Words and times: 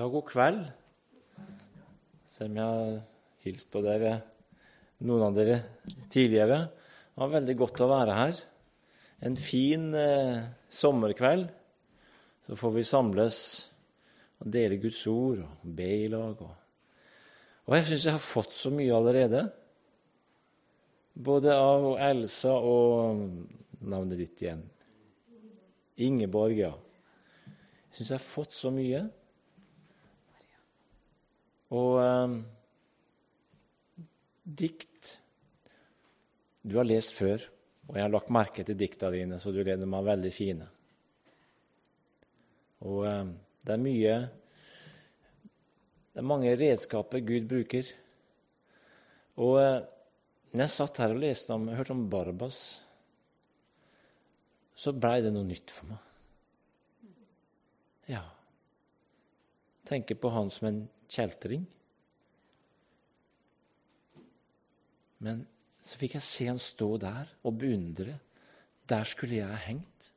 Ja, 0.00 0.06
god 0.08 0.30
kveld. 0.30 0.60
Se 2.24 2.46
om 2.48 2.54
jeg 2.56 2.64
har 2.64 2.92
hilst 3.44 3.68
på 3.68 3.82
dere, 3.84 4.14
noen 5.04 5.26
av 5.26 5.34
dere 5.36 5.58
tidligere. 6.08 6.56
Det 6.70 7.20
var 7.20 7.32
veldig 7.34 7.56
godt 7.60 7.82
å 7.84 7.88
være 7.90 8.14
her. 8.16 8.40
En 9.28 9.36
fin 9.36 9.84
eh, 9.92 10.40
sommerkveld. 10.72 11.50
Så 12.48 12.56
får 12.62 12.74
vi 12.78 12.86
samles 12.88 13.42
og 14.40 14.48
dele 14.56 14.80
Guds 14.80 15.02
ord 15.12 15.44
og 15.44 15.68
be 15.82 15.90
i 16.06 16.08
lag. 16.16 16.40
Og, 16.48 16.56
og 17.68 17.76
jeg 17.76 17.90
syns 17.90 18.08
jeg 18.08 18.16
har 18.16 18.24
fått 18.24 18.56
så 18.56 18.72
mye 18.72 18.96
allerede. 19.02 19.46
Både 21.12 21.60
av 21.60 21.90
Elsa 22.08 22.56
og 22.56 23.26
navnet 23.84 24.24
ditt 24.24 24.48
igjen. 24.48 24.64
Ingeborg, 26.08 26.56
ja. 26.64 26.74
Jeg 27.44 27.98
syns 27.98 28.06
jeg 28.06 28.22
har 28.22 28.30
fått 28.32 28.62
så 28.64 28.72
mye. 28.72 29.10
Og 31.70 32.00
eh, 32.02 32.34
dikt 34.44 35.14
Du 36.62 36.76
har 36.76 36.88
lest 36.88 37.14
før, 37.16 37.44
og 37.88 37.96
jeg 37.96 38.04
har 38.04 38.12
lagt 38.12 38.32
merke 38.34 38.64
til 38.66 38.78
dikta 38.78 39.10
dine, 39.14 39.38
så 39.40 39.52
du 39.54 39.62
leder 39.62 39.88
meg 39.88 40.04
veldig 40.06 40.32
fine. 40.34 40.66
Og 42.90 43.06
eh, 43.06 43.32
det 43.64 43.74
er 43.76 43.82
mye 43.86 44.18
Det 46.10 46.20
er 46.20 46.26
mange 46.26 46.52
redskaper 46.58 47.24
Gud 47.24 47.48
bruker. 47.48 47.94
Og 49.40 49.56
eh, 49.62 49.80
når 50.50 50.66
jeg 50.66 50.74
satt 50.74 50.98
her 50.98 51.14
og 51.14 51.22
leste 51.22 51.54
om, 51.54 51.68
hørte 51.70 51.94
om 51.94 52.08
Barbas, 52.10 52.60
så 54.74 54.92
blei 54.96 55.20
det 55.22 55.30
noe 55.30 55.46
nytt 55.46 55.70
for 55.70 55.92
meg. 55.92 56.06
Ja. 58.10 58.24
Tenker 59.86 60.18
på 60.18 60.32
han 60.34 60.50
som 60.50 60.66
en 60.70 60.80
kjeltring. 61.10 61.66
Men 65.20 65.44
så 65.80 65.98
fikk 66.00 66.16
jeg 66.16 66.26
se 66.26 66.46
han 66.48 66.60
stå 66.60 66.94
der 67.00 67.30
og 67.44 67.58
beundre. 67.60 68.16
Der 68.88 69.06
skulle 69.08 69.40
jeg 69.40 69.48
ha 69.48 69.58
hengt. 69.66 70.12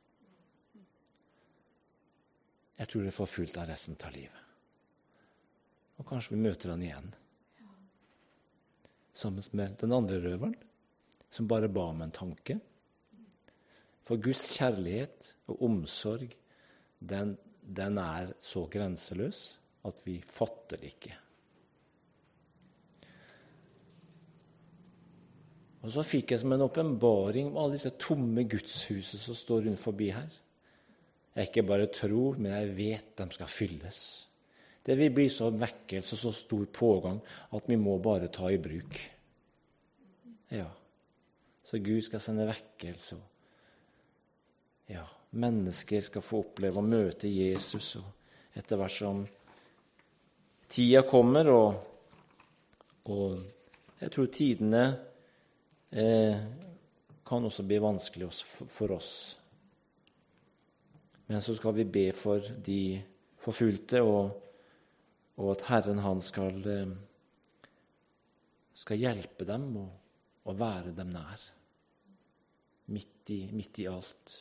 Jeg 2.78 2.90
tror 2.90 3.04
det 3.06 3.14
får 3.14 3.30
fullt 3.30 3.58
av 3.60 3.68
resten 3.70 3.98
av 4.02 4.14
livet. 4.14 4.40
Og 6.00 6.06
kanskje 6.08 6.34
vi 6.34 6.42
møter 6.42 6.72
han 6.72 6.82
igjen. 6.82 7.10
Sammen 9.14 9.44
med 9.54 9.76
den 9.78 9.94
andre 9.94 10.18
røveren, 10.18 10.56
som 11.30 11.48
bare 11.50 11.70
ba 11.70 11.86
om 11.92 12.02
en 12.02 12.14
tanke. 12.14 12.56
For 14.04 14.20
Guds 14.20 14.48
kjærlighet 14.56 15.30
og 15.52 15.62
omsorg, 15.68 16.34
den, 16.98 17.36
den 17.62 18.00
er 18.02 18.34
så 18.42 18.66
grenseløs 18.70 19.44
at 19.84 20.00
vi 20.06 20.18
fatter 20.24 20.80
det 20.80 20.92
ikke. 20.94 21.14
Og 25.84 25.92
så 25.92 26.04
fikk 26.06 26.32
jeg 26.32 26.40
som 26.40 26.54
en 26.56 26.64
åpenbaring 26.64 27.50
om 27.50 27.58
alle 27.60 27.76
disse 27.76 27.92
tomme 28.00 28.46
gudshusene 28.48 29.20
som 29.20 29.36
står 29.36 29.66
rundt 29.66 29.82
forbi 29.82 30.08
her. 30.16 30.30
Jeg 31.34 31.50
ikke 31.50 31.66
bare 31.68 31.90
tror, 31.92 32.38
men 32.38 32.54
jeg 32.54 32.70
vet 32.78 33.10
de 33.18 33.26
skal 33.34 33.50
fylles. 33.50 34.00
Det 34.84 34.96
vil 34.96 35.12
bli 35.12 35.26
så 35.32 35.50
vekkelse 35.52 36.16
og 36.16 36.20
så 36.22 36.32
stor 36.36 36.64
pågang 36.72 37.20
at 37.56 37.68
vi 37.68 37.76
må 37.80 37.98
bare 38.04 38.30
ta 38.32 38.48
i 38.52 38.60
bruk. 38.60 39.00
Ja, 40.52 40.68
så 41.64 41.80
Gud 41.82 42.02
skal 42.04 42.20
sende 42.20 42.48
vekkelse. 42.48 43.16
Ja, 44.92 45.04
mennesker 45.40 46.04
skal 46.04 46.24
få 46.24 46.44
oppleve 46.44 46.80
å 46.80 46.86
møte 46.86 47.28
Jesus, 47.28 47.96
og 48.00 48.56
etter 48.56 48.78
hvert 48.78 48.94
som 48.94 49.24
tida 50.74 51.04
kommer, 51.06 51.48
og, 51.54 51.74
og 53.06 53.38
jeg 54.00 54.10
tror 54.10 54.30
tidene 54.34 54.84
eh, 55.94 56.40
kan 57.24 57.46
også 57.46 57.64
bli 57.68 57.78
vanskelig 57.82 58.30
for 58.74 58.96
oss. 58.96 59.12
Men 61.30 61.40
så 61.40 61.54
skal 61.56 61.76
vi 61.78 61.86
be 61.88 62.08
for 62.16 62.42
de 62.66 62.98
forfulgte, 63.40 64.02
og, 64.02 64.34
og 65.38 65.52
at 65.54 65.66
Herren 65.70 66.02
han 66.02 66.20
skal, 66.24 66.58
eh, 66.66 66.90
skal 68.74 69.00
hjelpe 69.00 69.46
dem 69.48 69.70
og, 69.78 69.88
og, 70.44 70.58
være 70.58 70.96
dem 70.98 71.14
nær. 71.14 71.48
Midt 72.92 73.30
i, 73.32 73.40
midt 73.54 73.78
i 73.80 73.88
alt. 73.88 74.36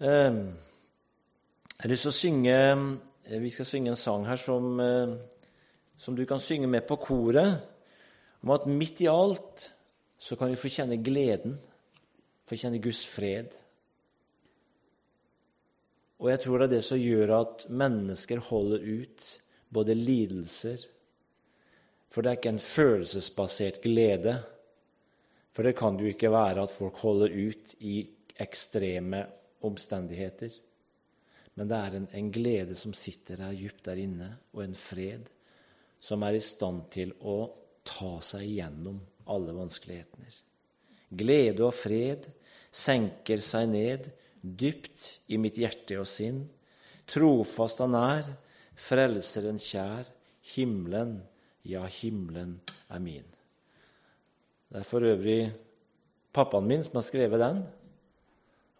Eh, 0.00 0.42
jeg 0.42 1.84
har 1.84 1.90
lyst 1.92 2.08
til 2.08 2.14
å 2.16 2.20
synge 2.22 2.60
Vi 3.22 3.50
skal 3.50 3.66
synge 3.68 3.92
en 3.92 3.96
sang 3.96 4.24
her 4.26 4.36
som, 4.36 4.80
eh, 4.80 5.14
som 5.96 6.16
du 6.16 6.24
kan 6.26 6.40
synge 6.40 6.66
med 6.66 6.86
på 6.86 6.96
koret 6.96 7.60
om 8.42 8.50
at 8.50 8.66
midt 8.66 9.00
i 9.00 9.06
alt 9.06 9.70
så 10.18 10.36
kan 10.36 10.50
vi 10.50 10.58
få 10.58 10.68
kjenne 10.68 10.98
gleden, 11.02 11.54
få 12.46 12.58
kjenne 12.58 12.82
Guds 12.82 13.04
fred. 13.06 13.54
Og 16.18 16.30
jeg 16.30 16.40
tror 16.40 16.58
det 16.58 16.66
er 16.66 16.74
det 16.76 16.84
som 16.86 16.98
gjør 16.98 17.34
at 17.40 17.66
mennesker 17.70 18.38
holder 18.38 18.82
ut 18.82 19.28
både 19.72 19.94
lidelser 19.94 20.88
For 22.12 22.20
det 22.20 22.28
er 22.28 22.36
ikke 22.36 22.50
en 22.52 22.58
følelsesbasert 22.60 23.80
glede. 23.80 24.34
For 25.52 25.64
det 25.64 25.72
kan 25.78 25.96
jo 25.96 26.10
ikke 26.10 26.28
være 26.30 26.62
at 26.62 26.70
folk 26.70 26.98
holder 27.00 27.32
ut 27.32 27.72
i 27.80 28.02
ekstreme 28.36 29.22
omstendigheter. 29.64 30.52
Men 31.58 31.68
det 31.68 31.78
er 31.78 31.96
en, 31.96 32.08
en 32.16 32.30
glede 32.32 32.76
som 32.78 32.94
sitter 32.96 33.42
der 33.42 33.56
djupt 33.56 33.84
der 33.88 34.00
inne, 34.00 34.30
og 34.54 34.64
en 34.64 34.76
fred 34.78 35.28
som 36.02 36.24
er 36.26 36.38
i 36.38 36.42
stand 36.42 36.86
til 36.94 37.12
å 37.20 37.36
ta 37.86 38.14
seg 38.24 38.46
igjennom 38.46 38.98
alle 39.30 39.54
vanskelighetene. 39.54 40.30
Glede 41.12 41.66
og 41.66 41.74
fred 41.76 42.26
senker 42.72 43.42
seg 43.44 43.68
ned 43.70 44.08
dypt 44.42 45.04
i 45.30 45.38
mitt 45.38 45.60
hjerte 45.60 46.00
og 46.00 46.08
sinn. 46.08 46.40
Trofast 47.06 47.82
han 47.84 47.94
er, 47.98 48.32
frelseren 48.78 49.60
kjær, 49.62 50.08
himmelen, 50.54 51.20
ja, 51.68 51.84
himmelen 52.00 52.56
er 52.90 53.02
min. 53.02 53.28
Det 54.72 54.80
er 54.80 54.88
for 54.88 55.04
øvrig 55.04 55.52
pappaen 56.32 56.66
min 56.66 56.82
som 56.82 56.96
har 56.98 57.06
skrevet 57.06 57.42
den, 57.42 57.62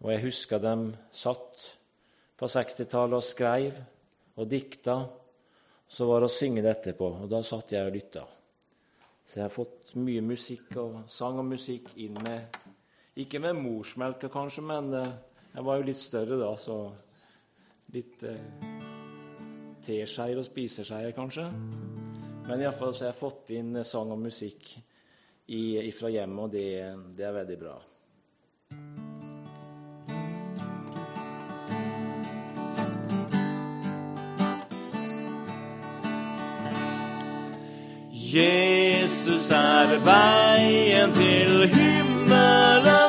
og 0.03 0.11
jeg 0.11 0.25
husker 0.25 0.59
dem 0.59 0.89
satt 1.13 1.69
på 2.39 2.49
60-tallet 2.49 3.17
og 3.17 3.25
skreiv 3.25 3.81
og 4.39 4.49
dikta. 4.49 4.97
Så 5.87 6.07
var 6.09 6.23
det 6.23 6.29
å 6.31 6.33
synge 6.33 6.63
det 6.65 6.71
etterpå, 6.73 7.09
og 7.23 7.29
da 7.29 7.43
satt 7.45 7.75
jeg 7.75 7.85
og 7.85 7.93
lytta. 7.93 8.23
Så 9.23 9.39
jeg 9.39 9.45
har 9.45 9.53
fått 9.53 9.93
mye 10.01 10.23
musikk 10.25 10.73
og 10.81 11.03
sang 11.11 11.37
og 11.39 11.47
musikk 11.47 11.93
inn 12.01 12.17
med 12.25 12.61
Ikke 13.21 13.37
med 13.37 13.59
morsmelka, 13.61 14.25
kanskje, 14.33 14.63
men 14.65 14.87
eh, 14.97 15.11
jeg 15.53 15.65
var 15.67 15.77
jo 15.77 15.85
litt 15.85 15.99
større 16.01 16.39
da, 16.39 16.47
så 16.57 16.77
litt 17.93 18.23
eh, 18.25 18.71
teskeier 19.85 20.41
og 20.41 20.47
spiseskeier, 20.47 21.13
kanskje. 21.13 21.45
Men 22.47 22.63
iallfall 22.63 22.89
så 22.89 23.05
har 23.05 23.11
jeg 23.11 23.19
fått 23.19 23.53
inn 23.53 23.75
eh, 23.77 23.85
sang 23.85 24.09
og 24.15 24.23
musikk 24.23 24.71
i, 25.53 25.91
fra 25.93 26.09
hjemmet, 26.09 26.41
og 26.47 26.55
det, 26.57 26.65
det 27.13 27.27
er 27.29 27.37
veldig 27.37 27.59
bra. 27.61 27.75
Jesus 38.33 39.51
er 39.51 39.91
veien 40.01 41.11
til 41.13 41.67
himmelens 41.69 43.02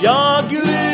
Ja, 0.00 0.40
glede 0.48 0.89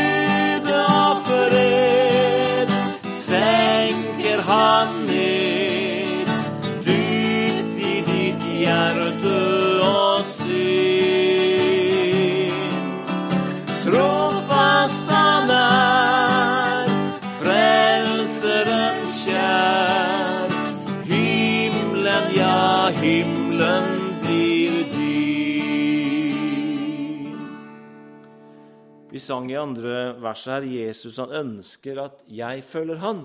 sang 29.27 29.51
i 29.51 29.59
andre 29.59 30.15
verset 30.23 30.55
her 30.55 30.69
Jesus 30.87 31.19
han 31.21 31.35
ønsker 31.35 31.99
at 32.05 32.23
jeg 32.31 32.65
følger 32.67 33.03
han. 33.03 33.25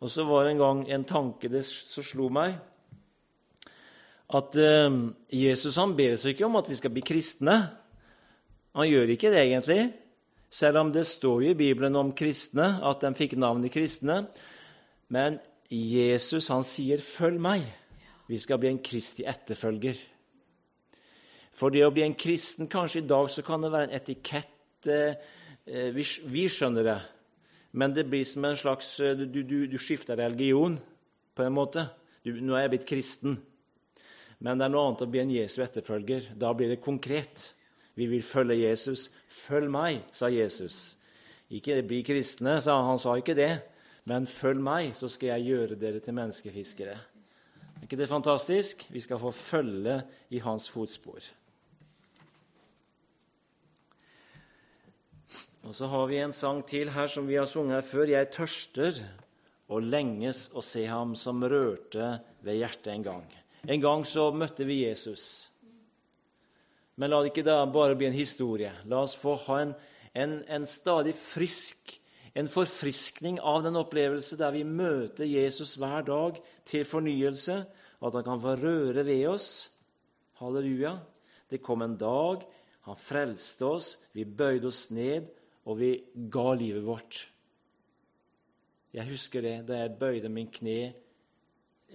Og 0.00 0.12
så 0.12 0.24
var 0.28 0.44
det 0.44 0.54
en 0.54 0.62
gang 0.62 0.82
en 0.88 1.06
tanke 1.08 1.50
det 1.52 1.64
som 1.66 2.04
slo 2.04 2.28
meg, 2.32 2.58
at 4.30 4.56
eh, 4.62 4.98
Jesus 5.34 5.78
han 5.80 5.96
ber 5.98 6.14
oss 6.14 6.28
ikke 6.30 6.46
om 6.46 6.60
at 6.60 6.68
vi 6.70 6.78
skal 6.78 6.92
bli 6.94 7.02
kristne. 7.02 7.56
Han 8.78 8.86
gjør 8.86 9.10
ikke 9.16 9.32
det, 9.34 9.42
egentlig. 9.42 9.80
Selv 10.50 10.84
om 10.84 10.92
det 10.94 11.02
står 11.06 11.44
jo 11.44 11.50
i 11.50 11.58
Bibelen 11.58 11.98
om 11.98 12.12
kristne, 12.14 12.76
at 12.86 13.02
de 13.02 13.10
fikk 13.18 13.34
navnet 13.38 13.74
kristne. 13.74 14.22
Men 15.10 15.40
Jesus 15.70 16.48
han 16.48 16.62
sier 16.66 16.98
'følg 16.98 17.38
meg'. 17.38 17.66
Vi 18.30 18.38
skal 18.38 18.58
bli 18.58 18.68
en 18.68 18.78
Kristi 18.78 19.24
etterfølger. 19.26 19.96
For 21.52 21.70
det 21.70 21.82
å 21.82 21.90
bli 21.90 22.02
en 22.02 22.14
kristen 22.14 22.68
Kanskje 22.70 23.02
i 23.02 23.06
dag 23.06 23.30
så 23.30 23.42
kan 23.42 23.62
det 23.62 23.72
være 23.72 23.88
en 23.90 23.96
etikett. 23.98 24.48
Eh, 24.88 25.90
Vi, 25.94 26.04
vi 26.32 26.46
skjønner 26.48 26.86
det. 26.86 26.98
Men 27.72 27.94
det 27.94 28.08
blir 28.10 28.24
som 28.26 28.44
en 28.44 28.58
slags 28.58 28.98
eh, 29.00 29.16
Du, 29.16 29.42
du, 29.42 29.66
du 29.66 29.78
skifter 29.78 30.16
religion 30.16 30.78
på 31.34 31.46
en 31.46 31.54
måte. 31.54 31.86
Du, 32.24 32.32
nå 32.40 32.56
er 32.56 32.66
jeg 32.66 32.74
blitt 32.74 32.88
kristen. 32.88 33.38
Men 34.40 34.58
det 34.58 34.66
er 34.66 34.72
noe 34.72 34.88
annet 34.88 35.04
å 35.04 35.10
bli 35.10 35.20
en 35.22 35.34
Jesu 35.34 35.60
etterfølger. 35.62 36.32
Da 36.40 36.52
blir 36.56 36.72
det 36.72 36.80
konkret. 36.84 37.50
Vi 37.96 38.06
vil 38.08 38.24
følge 38.24 38.62
Jesus. 38.62 39.10
Følg 39.28 39.68
meg, 39.72 40.06
sa 40.16 40.30
Jesus. 40.32 40.96
Ikke 41.52 41.76
bli 41.84 42.00
kristne, 42.06 42.56
sa 42.62 42.78
han. 42.78 42.92
Han 42.92 43.00
sa 43.02 43.16
ikke 43.20 43.36
det. 43.36 43.52
Men 44.08 44.26
følg 44.26 44.62
meg, 44.64 44.94
så 44.96 45.10
skal 45.12 45.34
jeg 45.34 45.52
gjøre 45.52 45.78
dere 45.80 46.00
til 46.00 46.16
menneskefiskere. 46.16 46.96
Er 46.96 47.84
ikke 47.84 47.98
det 48.00 48.08
fantastisk? 48.08 48.86
Vi 48.92 49.00
skal 49.00 49.20
få 49.20 49.30
følge 49.34 50.00
i 50.30 50.40
hans 50.44 50.68
fotspor. 50.72 51.20
Og 55.66 55.74
så 55.76 55.86
har 55.92 56.06
vi 56.08 56.20
en 56.22 56.32
sang 56.32 56.62
til 56.66 56.88
her 56.94 57.10
som 57.10 57.26
vi 57.28 57.36
har 57.36 57.48
sunget 57.48 57.84
før. 57.84 58.08
Jeg 58.08 58.32
tørster 58.32 58.96
og 59.70 59.84
lenges 59.84 60.48
å 60.56 60.62
se 60.64 60.86
ham 60.88 61.12
som 61.18 61.44
rørte 61.44 62.16
ved 62.46 62.60
hjertet 62.62 62.94
en 62.94 63.06
gang. 63.06 63.26
En 63.68 63.82
gang 63.82 64.04
så 64.08 64.30
møtte 64.32 64.64
vi 64.64 64.82
Jesus. 64.86 65.50
Men 66.96 67.12
la 67.12 67.20
det 67.20 67.32
ikke 67.32 67.44
da 67.46 67.58
bare 67.68 67.96
bli 67.96 68.08
en 68.08 68.16
historie. 68.16 68.72
La 68.88 69.02
oss 69.04 69.16
få 69.20 69.36
ha 69.46 69.58
en, 69.62 69.74
en, 70.16 70.38
en 70.48 70.66
stadig 70.68 71.12
frisk, 71.16 71.92
en 72.34 72.48
forfriskning 72.48 73.38
av 73.40 73.62
den 73.66 73.76
opplevelse 73.80 74.38
der 74.40 74.54
vi 74.56 74.64
møter 74.64 75.28
Jesus 75.28 75.76
hver 75.80 76.06
dag 76.08 76.40
til 76.68 76.86
fornyelse, 76.88 77.58
at 78.00 78.16
han 78.16 78.24
kan 78.24 78.40
få 78.40 78.56
røre 78.56 79.04
ved 79.04 79.26
oss. 79.28 79.50
Halleluja. 80.40 80.96
Det 81.50 81.60
kom 81.60 81.82
en 81.84 81.98
dag, 82.00 82.46
han 82.86 82.96
frelste 82.96 83.66
oss, 83.66 83.88
vi 84.16 84.24
bøyde 84.24 84.70
oss 84.70 84.88
ned, 84.94 85.28
og 85.68 85.78
vi 85.80 85.90
ga 86.32 86.54
livet 86.56 86.86
vårt. 86.86 87.20
Jeg 88.94 89.06
husker 89.10 89.44
det 89.44 89.54
da 89.68 89.82
jeg 89.82 89.98
bøyde 90.00 90.30
min 90.32 90.50
kne 90.50 90.78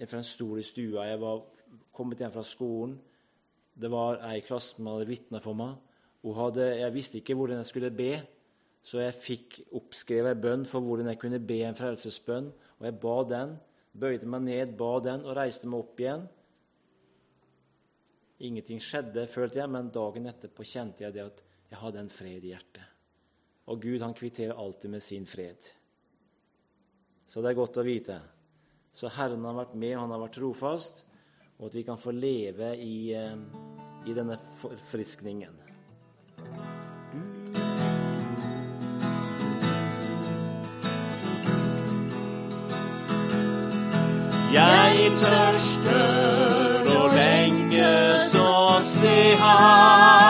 fra 0.06 0.20
en 0.20 0.26
stol 0.26 0.60
i 0.60 0.64
stua. 0.64 1.08
Jeg 1.08 1.20
var 1.20 1.42
kommet 1.96 2.22
hjem 2.22 2.32
fra 2.32 2.44
skolen. 2.46 2.96
Det 3.76 3.90
var 3.92 4.22
ei 4.30 4.38
i 4.40 4.44
som 4.46 4.88
hadde 4.88 5.08
vitna 5.08 5.40
for 5.40 5.56
meg. 5.58 5.76
Hadde, 6.26 6.64
jeg 6.80 6.94
visste 6.94 7.20
ikke 7.20 7.36
hvordan 7.38 7.60
jeg 7.60 7.68
skulle 7.68 7.90
be, 7.94 8.14
så 8.82 8.98
jeg 8.98 9.14
fikk 9.14 9.58
oppskrevet 9.78 10.32
ei 10.32 10.40
bønn 10.42 10.64
for 10.66 10.82
hvordan 10.82 11.12
jeg 11.12 11.20
kunne 11.22 11.38
be 11.38 11.60
en 11.62 11.76
frelsesbønn. 11.76 12.48
Og 12.78 12.88
jeg 12.88 12.98
ba 13.02 13.16
den, 13.28 13.54
bøyde 13.92 14.26
meg 14.30 14.42
ned, 14.48 14.74
ba 14.78 14.96
den 15.04 15.22
og 15.26 15.36
reiste 15.38 15.68
meg 15.70 15.84
opp 15.84 16.02
igjen. 16.02 16.26
Ingenting 18.46 18.82
skjedde, 18.82 19.28
følte 19.30 19.62
jeg, 19.62 19.70
men 19.72 19.92
dagen 19.92 20.28
etterpå 20.32 20.66
kjente 20.66 21.06
jeg 21.06 21.14
det 21.14 21.24
at 21.24 21.46
jeg 21.70 21.80
hadde 21.80 22.04
en 22.04 22.12
fred 22.12 22.44
i 22.44 22.52
hjertet. 22.52 22.95
Og 23.66 23.82
Gud 23.82 24.02
han 24.02 24.14
kvitterer 24.14 24.54
alltid 24.54 24.90
med 24.90 25.02
sin 25.02 25.26
fred. 25.26 25.72
Så 27.26 27.42
det 27.42 27.50
er 27.50 27.58
godt 27.58 27.80
å 27.82 27.86
vite. 27.86 28.20
Så 28.94 29.10
Herren 29.12 29.44
har 29.44 29.56
vært 29.58 29.74
med, 29.74 29.96
han 29.98 30.12
har 30.14 30.22
vært 30.22 30.38
trofast, 30.38 31.04
og 31.58 31.68
at 31.68 31.74
vi 31.74 31.82
kan 31.84 31.98
få 31.98 32.14
leve 32.14 32.76
i, 32.78 33.12
i 33.12 34.14
denne 34.16 34.38
forfriskningen. 34.60 35.62
Jeg 44.56 45.10
tørster 45.20 46.86
og 46.94 47.10
lenge 47.12 47.90
så 48.30 48.78
se 48.80 49.18
ham 49.42 50.25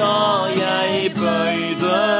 da 0.00 0.16
jeg 0.60 1.12
bøyde 1.20 2.19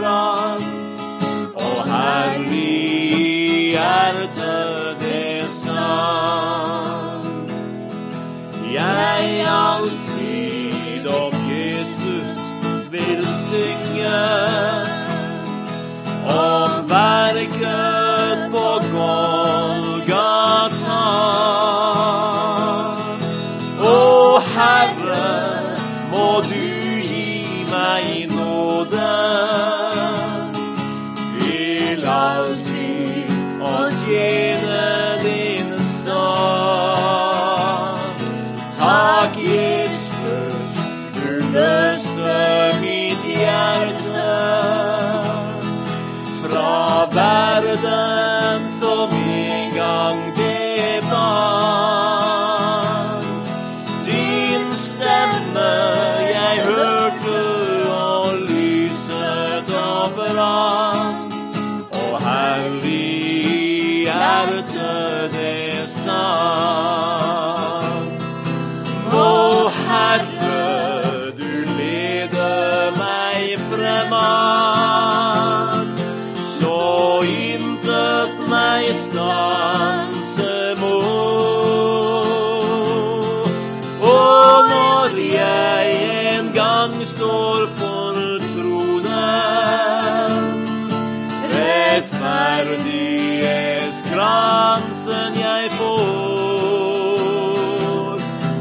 opprant, 0.00 0.64
og 1.54 1.86
herlig 1.86 3.72
hjerte 3.74 4.54
det 5.00 5.50
sang. 5.50 6.89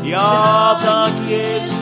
Ja 0.10 0.76
takk, 0.82 1.14
Jesus, 1.30 1.79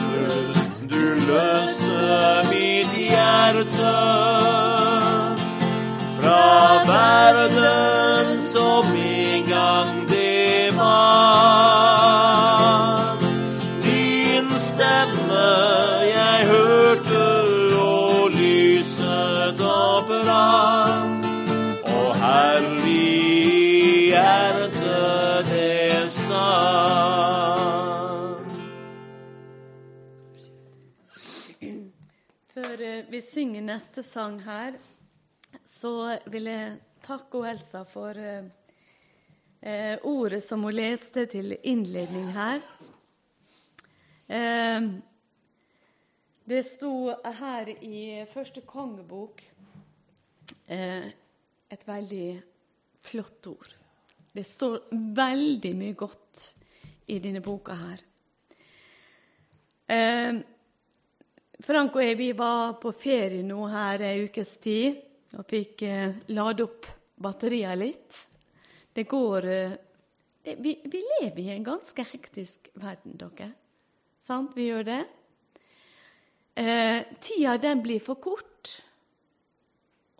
synger 33.38 33.62
neste 33.62 34.02
sang 34.02 34.40
her, 34.42 34.74
så 35.62 36.18
vil 36.32 36.48
jeg 36.50 36.78
takke 37.06 37.44
Elsa 37.46 37.84
for 37.86 38.18
eh, 38.18 38.48
eh, 39.62 39.94
ordet 40.02 40.40
som 40.42 40.64
hun 40.66 40.74
leste 40.74 41.22
til 41.30 41.54
innledning 41.62 42.32
her. 42.34 42.58
Eh, 44.26 44.88
det 46.50 46.64
sto 46.66 46.92
her 47.38 47.70
i 47.78 48.26
første 48.32 48.64
kongebok 48.66 49.46
eh, 50.66 51.06
et 51.70 51.88
veldig 51.92 52.28
flott 53.06 53.50
ord. 53.54 53.78
Det 54.34 54.46
står 54.50 54.80
veldig 55.14 55.76
mye 55.78 55.94
godt 55.94 56.46
i 57.06 57.22
denne 57.22 57.44
boka 57.44 57.78
her. 57.86 58.06
Eh, 59.86 60.46
Frank 61.58 61.96
og 61.98 62.04
jeg 62.04 62.34
var 62.38 62.76
på 62.78 62.92
ferie 62.94 63.42
nå 63.42 63.64
her 63.72 64.04
ei 64.06 64.24
ukes 64.28 64.56
tid 64.62 65.00
og 65.34 65.44
fikk 65.50 65.82
eh, 65.82 66.20
lade 66.30 66.64
opp 66.64 66.86
batteriene 67.18 67.78
litt. 67.80 68.18
Det 68.94 69.04
går 69.10 69.48
eh, 69.50 69.74
vi, 70.56 70.78
vi 70.84 71.02
lever 71.20 71.40
i 71.42 71.50
en 71.56 71.66
ganske 71.66 72.04
hektisk 72.12 72.70
verden, 72.78 73.16
dere. 73.18 73.50
Sant? 74.22 74.54
Vi 74.56 74.68
gjør 74.68 74.86
det. 74.86 75.00
Eh, 76.58 77.02
tida 77.20 77.58
den 77.58 77.82
blir 77.82 78.00
for 78.02 78.20
kort. 78.22 78.72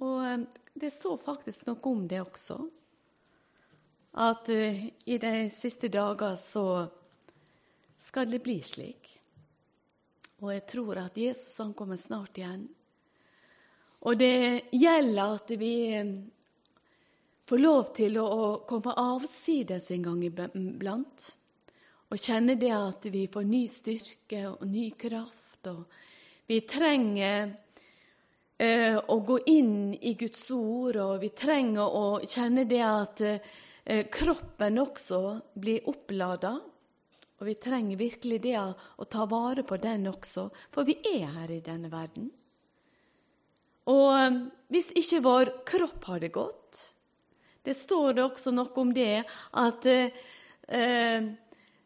Og 0.02 0.26
eh, 0.26 0.42
det 0.74 0.90
så 0.94 1.16
faktisk 1.22 1.66
noe 1.70 1.80
om 1.90 2.04
det 2.10 2.20
også. 2.22 2.58
At 4.18 4.50
eh, 4.52 4.88
i 5.06 5.18
de 5.22 5.48
siste 5.54 5.90
dager 5.90 6.36
så 6.40 6.66
skal 7.98 8.30
det 8.30 8.42
bli 8.44 8.58
slik. 8.62 9.17
Og 10.38 10.52
jeg 10.54 10.66
tror 10.70 11.00
at 11.02 11.16
Jesus 11.18 11.56
han 11.58 11.74
kommer 11.74 11.98
snart 11.98 12.38
igjen. 12.38 12.68
Og 14.06 14.18
det 14.18 14.70
gjelder 14.70 15.34
at 15.34 15.50
vi 15.58 15.72
eh, 15.98 16.12
får 17.48 17.62
lov 17.62 17.88
til 17.96 18.20
å, 18.22 18.60
komme 18.68 18.94
avsides 18.94 19.90
en 19.94 20.04
gang 20.06 20.22
iblant. 20.28 21.26
Og 22.08 22.20
kjenne 22.22 22.54
det 22.60 22.70
at 22.72 23.08
vi 23.10 23.26
får 23.28 23.48
ny 23.48 23.64
styrke 23.68 24.44
og 24.52 24.62
ny 24.70 24.90
kraft. 25.00 25.66
Og 25.72 25.82
vi 26.48 26.60
trenger 26.68 27.50
eh, 28.56 28.94
å 28.96 29.18
gå 29.26 29.40
inn 29.50 29.92
i 29.98 30.14
Guds 30.20 30.46
ord, 30.54 31.00
og 31.02 31.18
vi 31.24 31.34
trenger 31.34 31.98
å 31.98 32.06
kjenne 32.22 32.64
det 32.70 32.84
at 32.86 33.24
eh, 33.26 34.06
kroppen 34.12 34.84
også 34.86 35.22
blir 35.58 35.90
opplada. 35.90 36.54
Og 37.38 37.46
vi 37.46 37.54
trenger 37.54 38.00
virkelig 38.00 38.40
det 38.42 38.56
å 38.58 39.06
ta 39.06 39.24
vare 39.30 39.62
på 39.66 39.78
den 39.78 40.08
også, 40.10 40.48
for 40.74 40.88
vi 40.88 40.98
er 41.06 41.28
her 41.36 41.50
i 41.54 41.62
denne 41.62 41.90
verden. 41.92 42.30
Og 43.88 44.08
eh, 44.18 44.38
hvis 44.74 44.90
ikke 44.98 45.24
vår 45.24 45.52
kropp 45.68 46.08
har 46.10 46.24
det 46.24 46.32
godt, 46.34 46.84
Det 47.68 47.74
står 47.76 48.14
det 48.16 48.22
også 48.24 48.50
noe 48.54 48.72
om 48.80 48.94
det, 48.96 49.26
at 49.52 49.86
eh, 49.86 51.24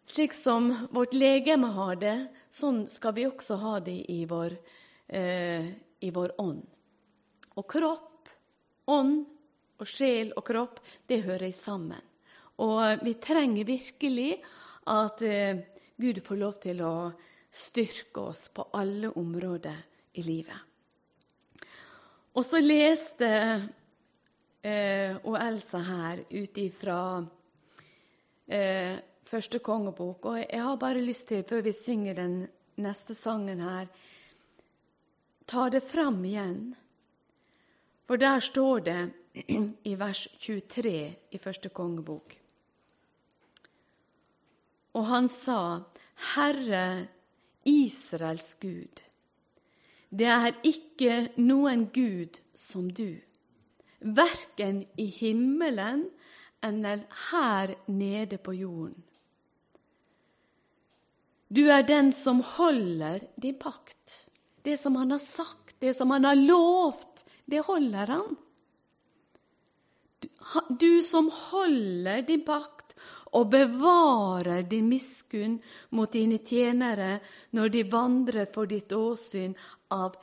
slik 0.06 0.35
som 0.37 0.68
vårt 0.94 1.14
legeme 1.16 1.73
har 1.75 1.97
det, 1.99 2.28
sånn 2.54 2.85
skal 2.92 3.16
vi 3.16 3.25
også 3.26 3.56
ha 3.59 3.80
det 3.80 3.97
i 4.12 4.21
vår, 4.30 4.54
eh, 5.09 5.73
i 5.99 6.11
vår 6.14 6.37
ånd. 6.38 6.62
Og 7.56 7.66
kropp, 7.66 8.30
ånd 8.87 9.25
og 9.80 9.88
sjel 9.88 10.30
og 10.37 10.44
kropp, 10.47 10.78
det 11.09 11.25
hører 11.26 11.50
sammen. 11.50 12.04
Og 12.62 13.02
vi 13.02 13.16
trenger 13.18 13.66
virkelig 13.66 14.38
at 14.91 15.23
eh, 15.23 15.62
Gud 15.97 16.23
får 16.25 16.37
lov 16.41 16.59
til 16.62 16.83
å 16.83 17.12
styrke 17.53 18.27
oss 18.33 18.49
på 18.55 18.65
alle 18.75 19.12
områder 19.19 19.79
i 20.19 20.25
livet. 20.25 20.59
Og 22.33 22.45
så 22.47 22.62
leste 22.65 23.29
eh, 24.65 25.15
og 25.21 25.37
Elsa 25.37 25.83
her 25.85 26.23
ut 26.33 26.59
ifra 26.59 26.99
eh, 28.49 28.97
første 29.29 29.61
kongebok. 29.61 30.31
Og 30.33 30.41
jeg 30.41 30.62
har 30.65 30.81
bare 30.81 31.05
lyst 31.05 31.29
til, 31.29 31.45
før 31.45 31.65
vi 31.69 31.77
synger 31.77 32.17
den 32.19 32.39
neste 32.81 33.15
sangen 33.15 33.61
her, 33.61 33.91
ta 35.47 35.69
det 35.69 35.85
fram 35.85 36.23
igjen. 36.25 36.73
For 38.09 38.17
der 38.17 38.41
står 38.41 38.87
det 38.89 39.01
i 39.91 39.95
vers 40.01 40.27
23 40.41 40.97
i 41.31 41.41
første 41.41 41.69
kongebok. 41.69 42.42
Og 44.95 45.07
han 45.09 45.29
sa, 45.33 45.89
Herre 46.35 47.09
Israels 47.65 48.55
Gud, 48.61 49.03
det 50.13 50.29
er 50.29 50.59
ikke 50.69 51.31
noen 51.41 51.87
Gud 51.95 52.43
som 52.55 52.91
du 52.93 53.17
verken 54.03 54.83
i 54.99 55.07
himmelen 55.07 56.05
eller 56.63 57.07
her 57.31 57.75
nede 57.87 58.39
på 58.39 58.53
jorden. 58.53 59.03
Du 61.53 61.67
er 61.69 61.85
den 61.85 62.13
som 62.17 62.41
holder 62.57 63.27
din 63.43 63.59
pakt. 63.61 64.29
Det 64.65 64.79
som 64.81 64.97
han 64.97 65.11
har 65.11 65.21
sagt, 65.21 65.77
det 65.81 65.95
som 65.97 66.11
han 66.11 66.25
har 66.25 66.39
lovt, 66.39 67.25
det 67.51 67.65
holder 67.67 68.07
han. 68.07 68.37
Du 70.81 71.03
som 71.05 71.29
holder 71.51 72.23
din 72.27 72.45
pakt 72.47 72.82
og 73.33 73.49
bevarer 73.53 74.67
din 74.69 74.89
miskunn 74.91 75.57
mot 75.97 76.12
dine 76.12 76.39
tjenere 76.45 77.17
når 77.57 77.73
de 77.73 77.85
vandrer 77.93 78.51
for 78.53 78.69
ditt 78.69 78.93
åsyn 78.93 79.55
av 79.93 80.19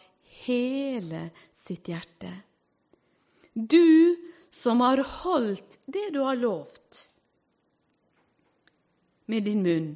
hele 0.45 1.29
sitt 1.55 1.89
hjerte. 1.89 2.31
Du 3.53 4.15
som 4.49 4.81
har 4.81 5.01
holdt 5.23 5.79
det 5.85 6.09
du 6.13 6.21
har 6.23 6.37
lovt 6.37 7.09
med 9.29 9.45
din 9.45 9.61
munn. 9.65 9.91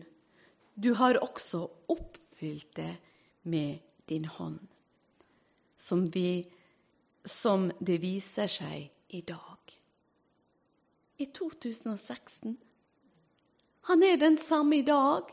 Du 0.74 0.94
har 0.98 1.18
også 1.22 1.68
oppfylt 1.90 2.76
det 2.76 2.96
med 3.50 3.80
din 4.10 4.26
hånd, 4.26 4.60
som, 5.78 6.06
vi, 6.10 6.46
som 7.26 7.72
det 7.80 8.00
viser 8.02 8.50
seg 8.50 8.90
i 9.14 9.22
dag. 9.26 9.78
I 11.18 11.30
2016. 11.30 12.58
Han 13.90 14.04
er 14.04 14.18
den 14.18 14.38
samme 14.38 14.80
i 14.80 14.86
dag 14.88 15.32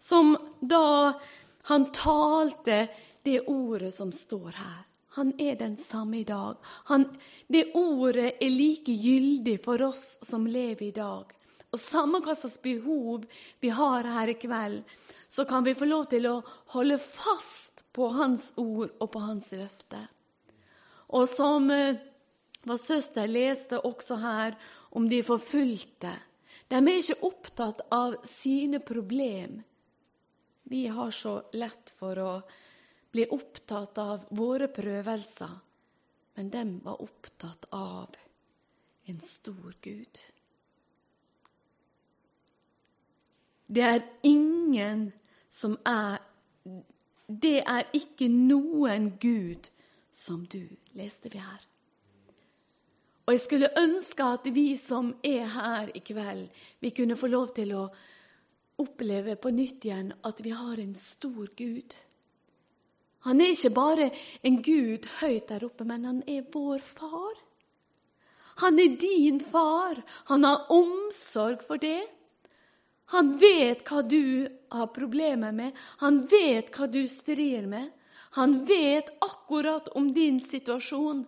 som 0.00 0.36
da 0.60 1.12
han 1.68 1.90
talte 1.92 2.86
det 3.22 3.40
ordet 3.40 3.92
som 3.94 4.12
står 4.12 4.54
her. 4.56 4.86
Han 5.18 5.32
er 5.40 5.56
den 5.58 5.76
samme 5.76 6.20
i 6.20 6.24
dag. 6.24 6.56
Han, 6.88 7.04
det 7.48 7.72
ordet 7.74 8.38
er 8.40 8.50
like 8.50 8.94
gyldig 8.94 9.58
for 9.64 9.82
oss 9.82 10.18
som 10.22 10.46
lever 10.46 10.86
i 10.86 10.94
dag. 10.94 11.32
Og 11.70 11.82
samme 11.82 12.22
hva 12.22 12.34
slags 12.34 12.60
behov 12.62 13.26
vi 13.60 13.72
har 13.74 14.06
her 14.06 14.30
i 14.30 14.38
kveld, 14.38 14.80
så 15.28 15.44
kan 15.44 15.66
vi 15.66 15.74
få 15.74 15.86
lov 15.90 16.08
til 16.10 16.26
å 16.30 16.38
holde 16.74 16.98
fast 16.98 17.84
på 17.94 18.08
Hans 18.14 18.52
ord 18.56 18.94
og 18.98 19.10
på 19.12 19.22
Hans 19.22 19.50
løfte. 19.52 20.00
Og 21.10 21.26
som 21.30 21.68
eh, 21.74 21.98
vår 22.66 22.78
søster 22.78 23.30
leste 23.30 23.78
også 23.86 24.18
her 24.22 24.58
om 24.94 25.08
de 25.10 25.22
forfulgte. 25.26 26.12
De 26.70 26.78
er 26.78 27.00
ikke 27.00 27.26
opptatt 27.26 27.80
av 27.90 28.14
sine 28.24 28.78
problem. 28.78 29.58
Vi 30.70 30.86
har 30.86 31.10
så 31.10 31.40
lett 31.58 31.90
for 31.98 32.18
å 32.22 32.34
bli 33.10 33.24
opptatt 33.34 33.98
av 33.98 34.28
våre 34.38 34.68
prøvelser, 34.70 35.56
men 36.38 36.50
de 36.50 36.62
var 36.84 37.02
opptatt 37.02 37.66
av 37.74 38.14
en 39.10 39.18
stor 39.20 39.74
Gud. 39.82 40.20
Det 43.66 43.82
er 43.82 44.06
ingen 44.22 45.10
som 45.48 45.78
er 45.86 46.18
Det 47.42 47.60
er 47.62 47.86
ikke 47.94 48.26
noen 48.26 49.12
Gud 49.22 49.68
som 50.12 50.46
du, 50.50 50.66
leste 50.98 51.30
vi 51.30 51.38
her. 51.38 51.60
Og 53.30 53.36
jeg 53.36 53.42
skulle 53.44 53.68
ønske 53.78 54.24
at 54.26 54.46
vi 54.50 54.72
som 54.74 55.12
er 55.22 55.44
her 55.54 55.90
i 55.94 56.00
kveld, 56.02 56.48
vi 56.82 56.90
kunne 56.90 57.14
få 57.14 57.28
lov 57.30 57.52
til 57.54 57.76
å 57.78 57.84
oppleve 58.82 59.36
på 59.38 59.52
nytt 59.54 59.84
igjen 59.86 60.08
at 60.26 60.40
vi 60.42 60.50
har 60.50 60.80
en 60.82 60.96
stor 60.98 61.52
Gud. 61.54 61.94
Han 63.28 63.38
er 63.38 63.52
ikke 63.54 63.70
bare 63.76 64.08
en 64.42 64.56
gud 64.66 65.06
høyt 65.20 65.46
der 65.46 65.62
oppe, 65.68 65.86
men 65.86 66.08
han 66.08 66.18
er 66.26 66.48
vår 66.50 66.82
far. 66.82 67.38
Han 68.64 68.82
er 68.82 68.98
din 68.98 69.38
far. 69.38 70.02
Han 70.32 70.48
har 70.48 70.66
omsorg 70.74 71.62
for 71.68 71.78
det. 71.78 72.02
Han 73.14 73.36
vet 73.38 73.86
hva 73.86 74.02
du 74.02 74.50
har 74.74 74.90
problemer 74.90 75.54
med. 75.54 75.78
Han 76.02 76.24
vet 76.26 76.74
hva 76.74 76.90
du 76.90 77.04
strir 77.06 77.70
med. 77.70 77.94
Han 78.42 78.64
vet 78.66 79.14
akkurat 79.22 79.94
om 79.94 80.10
din 80.18 80.42
situasjon. 80.42 81.22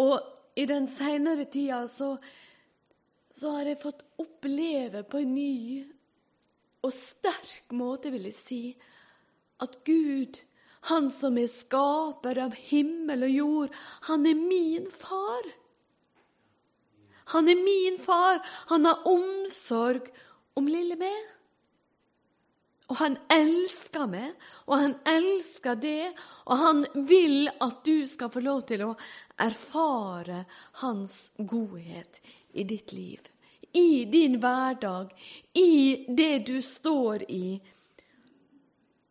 Og 0.00 0.37
i 0.58 0.66
den 0.66 0.88
seinere 0.90 1.46
tida 1.52 1.84
så, 1.90 2.16
så 3.34 3.54
har 3.56 3.70
jeg 3.70 3.80
fått 3.82 4.02
oppleve 4.18 5.04
på 5.06 5.22
en 5.22 5.34
ny 5.36 5.54
og 6.82 6.92
sterk 6.94 7.74
måte, 7.74 8.10
vil 8.14 8.26
jeg 8.30 8.36
si, 8.36 8.62
at 9.62 9.80
Gud 9.86 10.38
han 10.88 11.08
som 11.10 11.38
er 11.40 11.50
skaper 11.50 12.38
av 12.40 12.54
himmel 12.70 13.26
og 13.26 13.32
jord, 13.34 13.80
han 14.08 14.26
er 14.30 14.38
min 14.38 14.86
far. 14.90 15.48
Han 17.34 17.50
er 17.50 17.58
min 17.60 17.98
far. 18.00 18.38
Han 18.70 18.86
har 18.88 19.02
omsorg 19.08 20.08
om 20.56 20.70
lille 20.70 20.96
meg. 21.00 21.18
Og 22.88 22.96
han 22.96 23.18
elsker 23.28 24.06
meg, 24.08 24.32
og 24.64 24.78
han 24.80 24.94
elsker 25.08 25.76
det, 25.76 26.12
og 26.48 26.56
han 26.56 26.84
vil 27.08 27.50
at 27.60 27.82
du 27.84 28.06
skal 28.08 28.32
få 28.32 28.40
lov 28.40 28.62
til 28.70 28.86
å 28.86 28.94
erfare 29.44 30.44
hans 30.80 31.18
godhet 31.36 32.20
i 32.56 32.64
ditt 32.64 32.94
liv. 32.96 33.20
I 33.76 34.06
din 34.08 34.38
hverdag, 34.40 35.12
i 35.52 36.06
det 36.08 36.46
du 36.48 36.56
står 36.64 37.26
i 37.28 37.58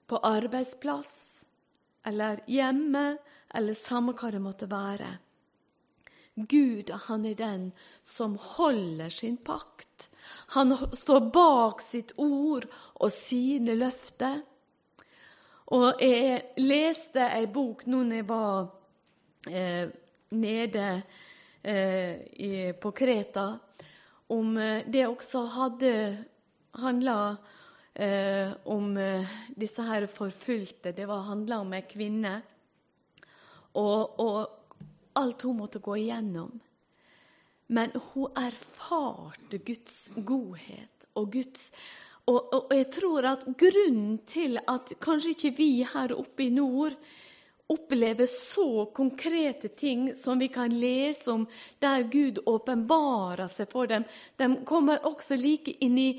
på 0.08 0.18
arbeidsplass 0.26 1.14
eller 2.08 2.42
hjemme, 2.50 3.18
eller 3.54 3.78
samme 3.78 4.16
hva 4.18 4.32
det 4.34 4.42
måtte 4.42 4.70
være. 4.72 5.12
Gud, 6.38 6.92
han 7.08 7.26
er 7.26 7.34
den 7.34 7.64
som 8.06 8.36
holder 8.38 9.10
sin 9.10 9.40
pakt. 9.42 10.10
Han 10.54 10.76
står 10.94 11.32
bak 11.34 11.82
sitt 11.82 12.14
ord 12.22 12.68
og 13.02 13.12
sine 13.12 13.74
løfter. 13.78 14.44
Og 15.74 16.00
jeg 16.00 16.44
leste 16.62 17.26
ei 17.34 17.48
bok 17.52 17.88
nå 17.90 18.04
når 18.06 18.22
jeg 18.22 18.28
var 18.30 18.70
eh, 19.50 19.90
nede 20.38 20.86
eh, 21.64 22.14
i, 22.38 22.52
på 22.78 22.94
Kreta, 22.96 23.48
om 24.32 24.58
eh, 24.62 24.86
det 24.88 25.08
også 25.08 25.42
hadde 25.58 25.94
handla 26.78 27.18
eh, 27.98 28.54
om 28.70 28.94
eh, 28.98 29.36
disse 29.50 29.84
her 29.90 30.06
forfulgte. 30.12 30.94
Det 30.94 31.10
var 31.10 31.28
handla 31.32 31.60
om 31.66 31.74
ei 31.74 31.84
kvinne. 31.90 32.38
Og, 33.78 34.20
og, 34.20 34.57
alt 35.18 35.46
hun 35.48 35.62
måtte 35.62 35.82
gå 35.84 35.98
igjennom. 35.98 36.60
Men 37.68 37.92
hun 38.12 38.38
erfarte 38.40 39.60
Guds 39.60 40.10
godhet 40.16 41.08
og 41.18 41.34
Guds 41.34 41.72
og, 42.28 42.54
og, 42.54 42.74
jeg 42.76 42.90
tror 42.92 43.26
at 43.30 43.46
grunnen 43.56 44.18
til 44.28 44.60
at 44.60 44.92
kanskje 45.00 45.32
ikke 45.32 45.52
vi 45.56 45.70
her 45.88 46.12
oppe 46.12 46.44
i 46.44 46.52
nord 46.52 46.98
opplever 47.72 48.28
så 48.28 48.90
konkrete 48.96 49.72
ting 49.80 50.10
som 50.16 50.40
vi 50.40 50.50
kan 50.52 50.76
lese 50.76 51.32
om 51.32 51.46
der 51.84 52.04
Gud 52.12 52.42
åpenbarer 52.44 53.48
seg 53.52 53.72
for 53.72 53.88
dem, 53.88 54.04
de 54.36 54.50
kommer 54.68 55.08
også 55.08 55.40
like 55.40 55.76
inn 55.84 55.96
i 56.00 56.10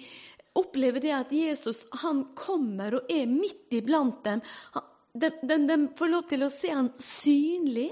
opplever 0.58 1.00
det 1.00 1.12
at 1.14 1.32
Jesus 1.32 1.84
han 2.02 2.24
kommer 2.36 2.98
og 2.98 3.12
er 3.12 3.28
midt 3.30 3.72
iblant 3.78 4.22
dem. 4.24 4.42
De, 5.12 5.30
de, 5.42 5.58
de 5.68 5.78
får 5.98 6.12
lov 6.12 6.28
til 6.30 6.44
å 6.44 6.52
se 6.52 6.72
han 6.72 6.90
synlig. 7.02 7.90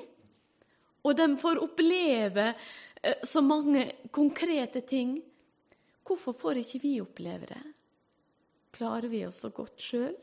Og 1.07 1.15
de 1.19 1.27
får 1.39 1.63
oppleve 1.63 2.51
eh, 2.51 3.23
så 3.23 3.43
mange 3.45 3.87
konkrete 4.11 4.83
ting. 4.83 5.17
Hvorfor 6.07 6.35
får 6.35 6.63
ikke 6.63 6.83
vi 6.83 6.95
oppleve 7.03 7.51
det? 7.51 7.63
Klarer 8.77 9.09
vi 9.09 9.23
oss 9.27 9.41
så 9.45 9.53
godt 9.55 9.81
sjøl? 9.81 10.17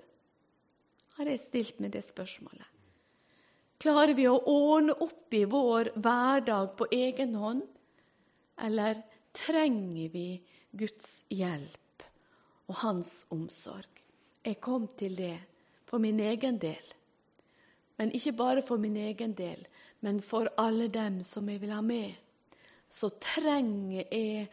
Har 1.18 1.30
jeg 1.30 1.42
stilt 1.42 1.80
meg 1.82 1.94
det 1.94 2.04
spørsmålet. 2.06 2.68
Klarer 3.84 4.14
vi 4.16 4.28
å 4.30 4.38
ordne 4.48 4.96
opp 5.04 5.34
i 5.36 5.44
vår 5.50 5.92
hverdag 6.00 6.76
på 6.80 6.88
egen 6.94 7.34
hånd, 7.36 7.64
eller 8.64 9.02
trenger 9.36 10.14
vi 10.14 10.28
Guds 10.72 11.24
hjelp 11.34 12.06
og 12.70 12.78
Hans 12.84 13.26
omsorg? 13.34 13.90
Jeg 14.44 14.62
kom 14.64 14.88
til 15.00 15.18
det 15.20 15.36
for 15.90 16.00
min 16.04 16.22
egen 16.24 16.62
del. 16.62 16.94
Men 18.00 18.14
ikke 18.16 18.36
bare 18.40 18.64
for 18.66 18.82
min 18.82 18.96
egen 18.98 19.36
del, 19.38 19.68
men 20.04 20.20
for 20.22 20.50
alle 20.60 20.90
dem 20.92 21.22
som 21.24 21.48
jeg 21.48 21.62
vil 21.62 21.72
ha 21.72 21.82
med. 21.82 22.12
Så 22.92 23.10
trenger 23.24 24.04
jeg 24.04 24.50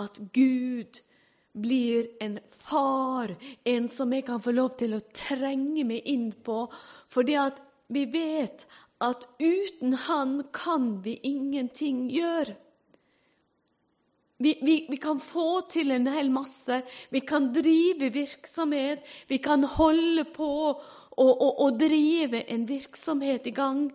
at 0.00 0.16
Gud 0.32 1.02
blir 1.52 2.08
en 2.24 2.38
far, 2.48 3.34
en 3.64 3.88
som 3.92 4.12
jeg 4.12 4.24
kan 4.26 4.40
få 4.40 4.54
lov 4.56 4.78
til 4.80 4.96
å 4.96 5.04
trenge 5.12 5.84
meg 5.84 6.08
inn 6.08 6.30
på. 6.32 6.62
Fordi 7.12 7.36
at 7.40 7.60
vi 7.92 8.06
vet 8.12 8.64
at 9.04 9.28
uten 9.38 9.94
Han 10.08 10.40
kan 10.52 10.96
vi 11.04 11.18
ingenting 11.22 12.08
gjøre. 12.10 12.56
Vi, 14.38 14.58
vi, 14.62 14.86
vi, 14.90 14.96
kan 14.96 15.18
få 15.20 15.60
til 15.70 15.90
en 15.90 16.06
hel 16.14 16.28
masse. 16.30 16.82
Vi 17.10 17.20
kan 17.26 17.50
drive 17.52 18.08
virksomhet. 18.14 19.02
Vi 19.26 19.38
kan 19.42 19.66
holde 19.66 20.24
på 20.30 20.50
å 21.18 21.70
drive 21.74 22.44
en 22.46 22.66
virksomhet 22.68 23.50
i 23.50 23.54
gang. 23.56 23.88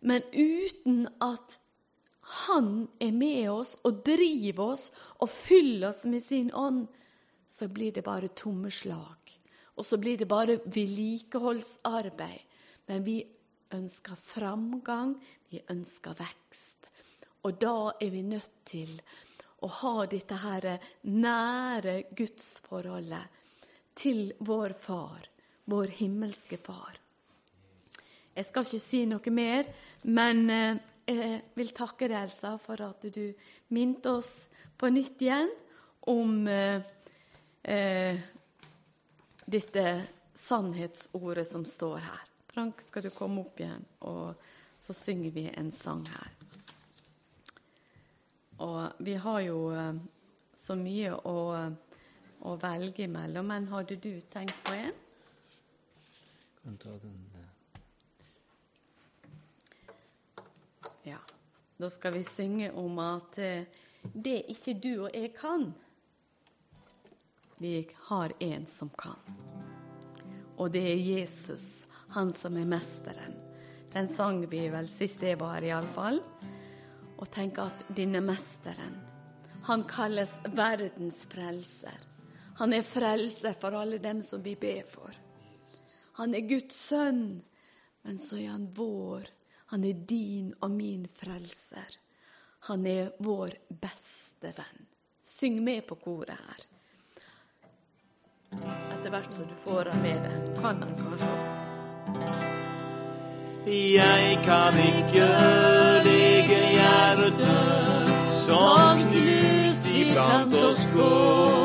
Men 0.00 0.22
uten 0.32 1.08
at 1.20 1.58
Han 2.48 2.88
er 3.00 3.12
med 3.16 3.46
oss 3.50 3.70
og 3.88 4.02
driver 4.04 4.74
oss 4.74 4.90
og 5.16 5.30
fyller 5.32 5.88
oss 5.88 6.02
med 6.04 6.20
sin 6.20 6.50
ånd, 6.52 6.82
så 7.48 7.70
blir 7.72 7.94
det 7.96 8.04
bare 8.04 8.28
tomme 8.36 8.68
slag. 8.70 9.32
Og 9.80 9.86
så 9.86 9.96
blir 9.96 10.18
det 10.20 10.28
bare 10.28 10.58
vedlikeholdsarbeid. 10.66 12.44
Men 12.86 13.04
vi 13.06 13.22
ønsker 13.72 14.20
framgang, 14.20 15.16
vi 15.48 15.62
ønsker 15.72 16.20
vekst. 16.20 16.90
Og 17.48 17.56
da 17.60 17.94
er 17.96 18.12
vi 18.12 18.22
nødt 18.26 18.60
til 18.68 18.92
å 19.64 19.72
ha 19.80 20.06
dette 20.10 20.38
her 20.44 20.68
nære 21.08 22.02
gudsforholdet 22.12 23.38
til 23.98 24.32
vår 24.44 24.74
far, 24.78 25.28
vår 25.64 25.96
himmelske 25.98 26.58
far. 26.60 26.98
Jeg 28.38 28.46
skal 28.46 28.62
ikke 28.62 28.78
si 28.78 29.00
noe 29.10 29.30
mer, 29.34 29.66
men 30.06 30.44
eh, 30.54 30.76
jeg 31.08 31.38
vil 31.58 31.72
takke 31.74 32.06
deg, 32.06 32.28
Elsa, 32.28 32.52
for 32.62 32.78
at 32.86 33.02
du 33.10 33.32
minte 33.74 34.12
oss 34.14 34.46
på 34.78 34.90
nytt 34.94 35.24
igjen 35.26 35.50
om 36.06 36.46
eh, 36.46 36.84
eh, 37.66 38.20
dette 39.42 39.84
sannhetsordet 40.38 41.48
som 41.50 41.64
står 41.66 41.98
her. 42.04 42.22
Frank, 42.52 42.78
skal 42.84 43.08
du 43.08 43.10
komme 43.10 43.42
opp 43.42 43.58
igjen, 43.58 43.82
og 44.06 44.38
så 44.86 44.94
synger 44.94 45.34
vi 45.34 45.48
en 45.50 45.72
sang 45.74 46.04
her. 46.06 46.30
Og 48.62 49.02
vi 49.02 49.18
har 49.18 49.40
jo 49.48 49.64
eh, 49.74 49.98
så 50.54 50.78
mye 50.78 51.10
å, 51.26 51.36
å 52.38 52.56
velge 52.62 53.08
imellom, 53.10 53.50
men 53.50 53.66
hadde 53.74 53.98
du 53.98 54.12
tenkt 54.30 54.62
på 54.62 54.78
en? 54.78 54.94
Kan 56.62 56.78
ta 56.78 56.94
den 57.02 57.18
der. 57.34 57.38
Ja. 61.08 61.18
Da 61.78 61.90
skal 61.90 62.18
vi 62.18 62.24
synge 62.26 62.72
om 62.76 62.98
at 63.00 63.38
eh, 63.38 63.68
det 64.12 64.42
ikke 64.52 64.74
du 64.76 64.92
og 65.06 65.14
jeg 65.14 65.32
kan, 65.36 65.70
vi 67.58 67.88
har 68.08 68.34
en 68.44 68.66
som 68.66 68.90
kan. 68.98 69.38
Og 70.58 70.72
det 70.74 70.82
er 70.90 71.00
Jesus, 71.00 71.86
han 72.14 72.34
som 72.34 72.56
er 72.58 72.66
mesteren. 72.68 73.38
Den 73.92 74.10
sang 74.10 74.42
vi 74.50 74.66
vel 74.70 74.90
sist 74.90 75.22
jeg 75.24 75.38
var 75.40 75.58
her, 75.58 75.70
iallfall 75.70 76.20
og 77.18 77.30
tenk 77.34 77.58
at 77.62 77.86
denne 77.96 78.20
mesteren, 78.22 78.94
han 79.66 79.82
kalles 79.90 80.36
verdens 80.54 81.24
frelser. 81.30 81.96
Han 82.60 82.74
er 82.74 82.86
frelser 82.86 83.56
for 83.58 83.74
alle 83.74 83.98
dem 84.02 84.20
som 84.22 84.42
vi 84.42 84.54
ber 84.58 84.84
for. 84.86 85.10
Han 86.18 86.34
er 86.34 86.46
Guds 86.46 86.78
sønn, 86.88 87.40
men 88.06 88.22
så 88.22 88.38
er 88.38 88.52
han 88.54 88.68
vår. 88.74 89.26
Han 89.70 89.84
er 89.84 89.92
din 89.92 90.54
og 90.60 90.70
min 90.70 91.06
frelser. 91.08 91.98
Han 92.68 92.86
er 92.86 93.10
vår 93.18 93.50
beste 93.68 94.52
venn. 94.56 94.86
Syng 95.22 95.60
med 95.64 95.84
på 95.86 95.94
koret 96.00 96.40
her. 96.40 96.64
Etter 98.94 99.12
hvert 99.12 99.34
som 99.34 99.44
du 99.44 99.54
får 99.64 99.90
han 99.92 100.00
med 100.02 100.24
deg, 100.24 100.48
kan 100.56 100.80
han 100.80 100.94
kanskje 101.02 101.34
Jeg 103.68 104.38
kan 104.48 104.80
ikke 104.86 105.28
lege 106.08 106.60
hjertet 106.72 108.12
som 108.40 109.04
knust 109.12 109.88
iblant 109.92 110.54
oss 110.64 110.84
går. 110.96 111.57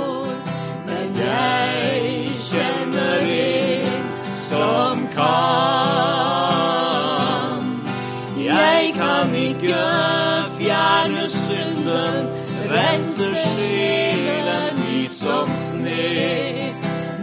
Fjerne 10.84 11.30
synden, 11.30 12.28
rense 12.70 13.36
sjelen 13.38 14.78
hvit 14.78 15.14
som 15.16 15.50
sne. 15.58 16.74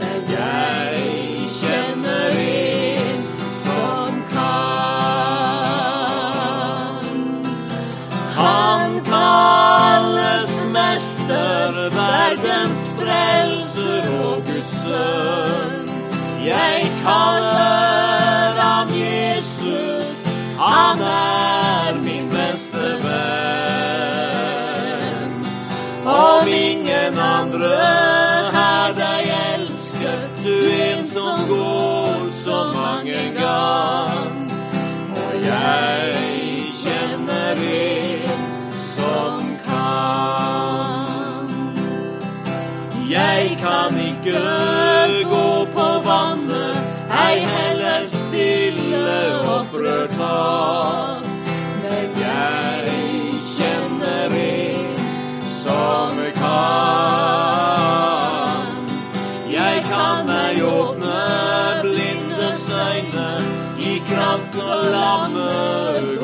Men 0.01 0.21
jeg 0.33 1.01
kjenner 1.61 2.31
en 2.45 3.23
som 3.49 4.13
kan. 4.33 4.71
Han 8.39 8.91
kalles 9.11 10.55
mester, 10.77 11.73
verdens 11.99 12.83
frelser 12.97 14.05
og 14.25 14.37
Guds 14.49 14.73
sønn. 14.85 15.87
Jeg 16.45 16.79
kaller 17.05 18.61
ham 18.65 18.89
Jesus, 18.95 20.13
han 20.59 21.01
er 21.01 21.40
kan 43.61 43.99
ikke 44.01 44.41
gå 45.31 45.67
på 45.75 45.89
vannet, 46.05 46.77
ei 47.13 47.39
heller 47.45 48.07
stille 48.09 49.39
opprørt 49.57 50.15
hav. 50.21 51.25
Men 51.83 52.09
jeg 52.23 52.91
kjenner 53.51 54.31
en 54.41 54.99
som 55.45 56.17
kan. 56.41 57.21
Jeg 59.53 59.85
kan 59.91 60.27
meg 60.31 60.63
åpne 60.65 61.21
blindes 61.83 62.65
øyne, 62.71 63.31
i 63.79 64.03
krans 64.09 64.57
og 64.65 64.85
lammer 64.97 66.20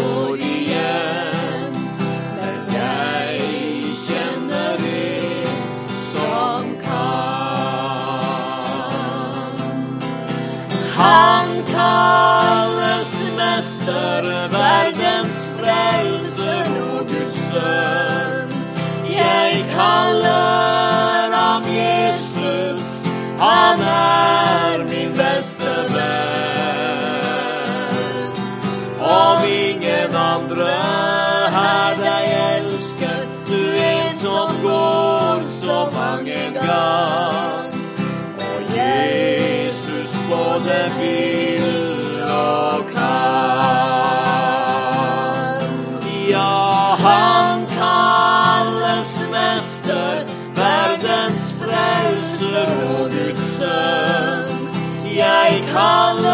Jeg 55.47 55.63
kaller 55.71 56.26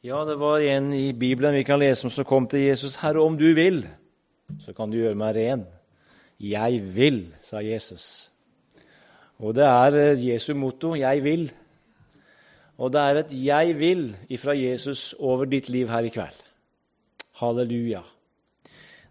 Ja, 0.00 0.22
det 0.24 0.38
var 0.40 0.62
en 0.64 0.94
i 0.96 1.12
Bibelen 1.12 1.52
vi 1.52 1.62
kan 1.62 1.76
lese 1.76 2.06
om 2.06 2.10
som 2.10 2.24
kom 2.24 2.46
til 2.48 2.60
Jesus. 2.60 2.96
'Herre, 2.96 3.20
om 3.20 3.36
du 3.38 3.52
vil, 3.52 3.86
så 4.58 4.72
kan 4.72 4.90
du 4.90 4.96
gjøre 4.96 5.14
meg 5.14 5.34
ren.' 5.36 5.66
'Jeg 6.40 6.80
vil', 6.96 7.34
sa 7.40 7.60
Jesus. 7.60 8.32
Og 9.38 9.54
det 9.54 9.64
er 9.64 9.92
eh, 9.94 10.28
Jesu 10.28 10.54
motto 10.54 10.94
'Jeg 10.94 11.20
vil'. 11.24 11.52
Og 12.78 12.92
det 12.92 13.00
er 13.00 13.14
et 13.20 13.32
'jeg 13.32 13.76
vil' 13.76 14.16
ifra 14.30 14.56
Jesus 14.56 15.14
over 15.18 15.44
ditt 15.44 15.68
liv 15.68 15.88
her 15.88 16.00
i 16.00 16.08
kveld. 16.08 16.40
Halleluja. 17.36 18.00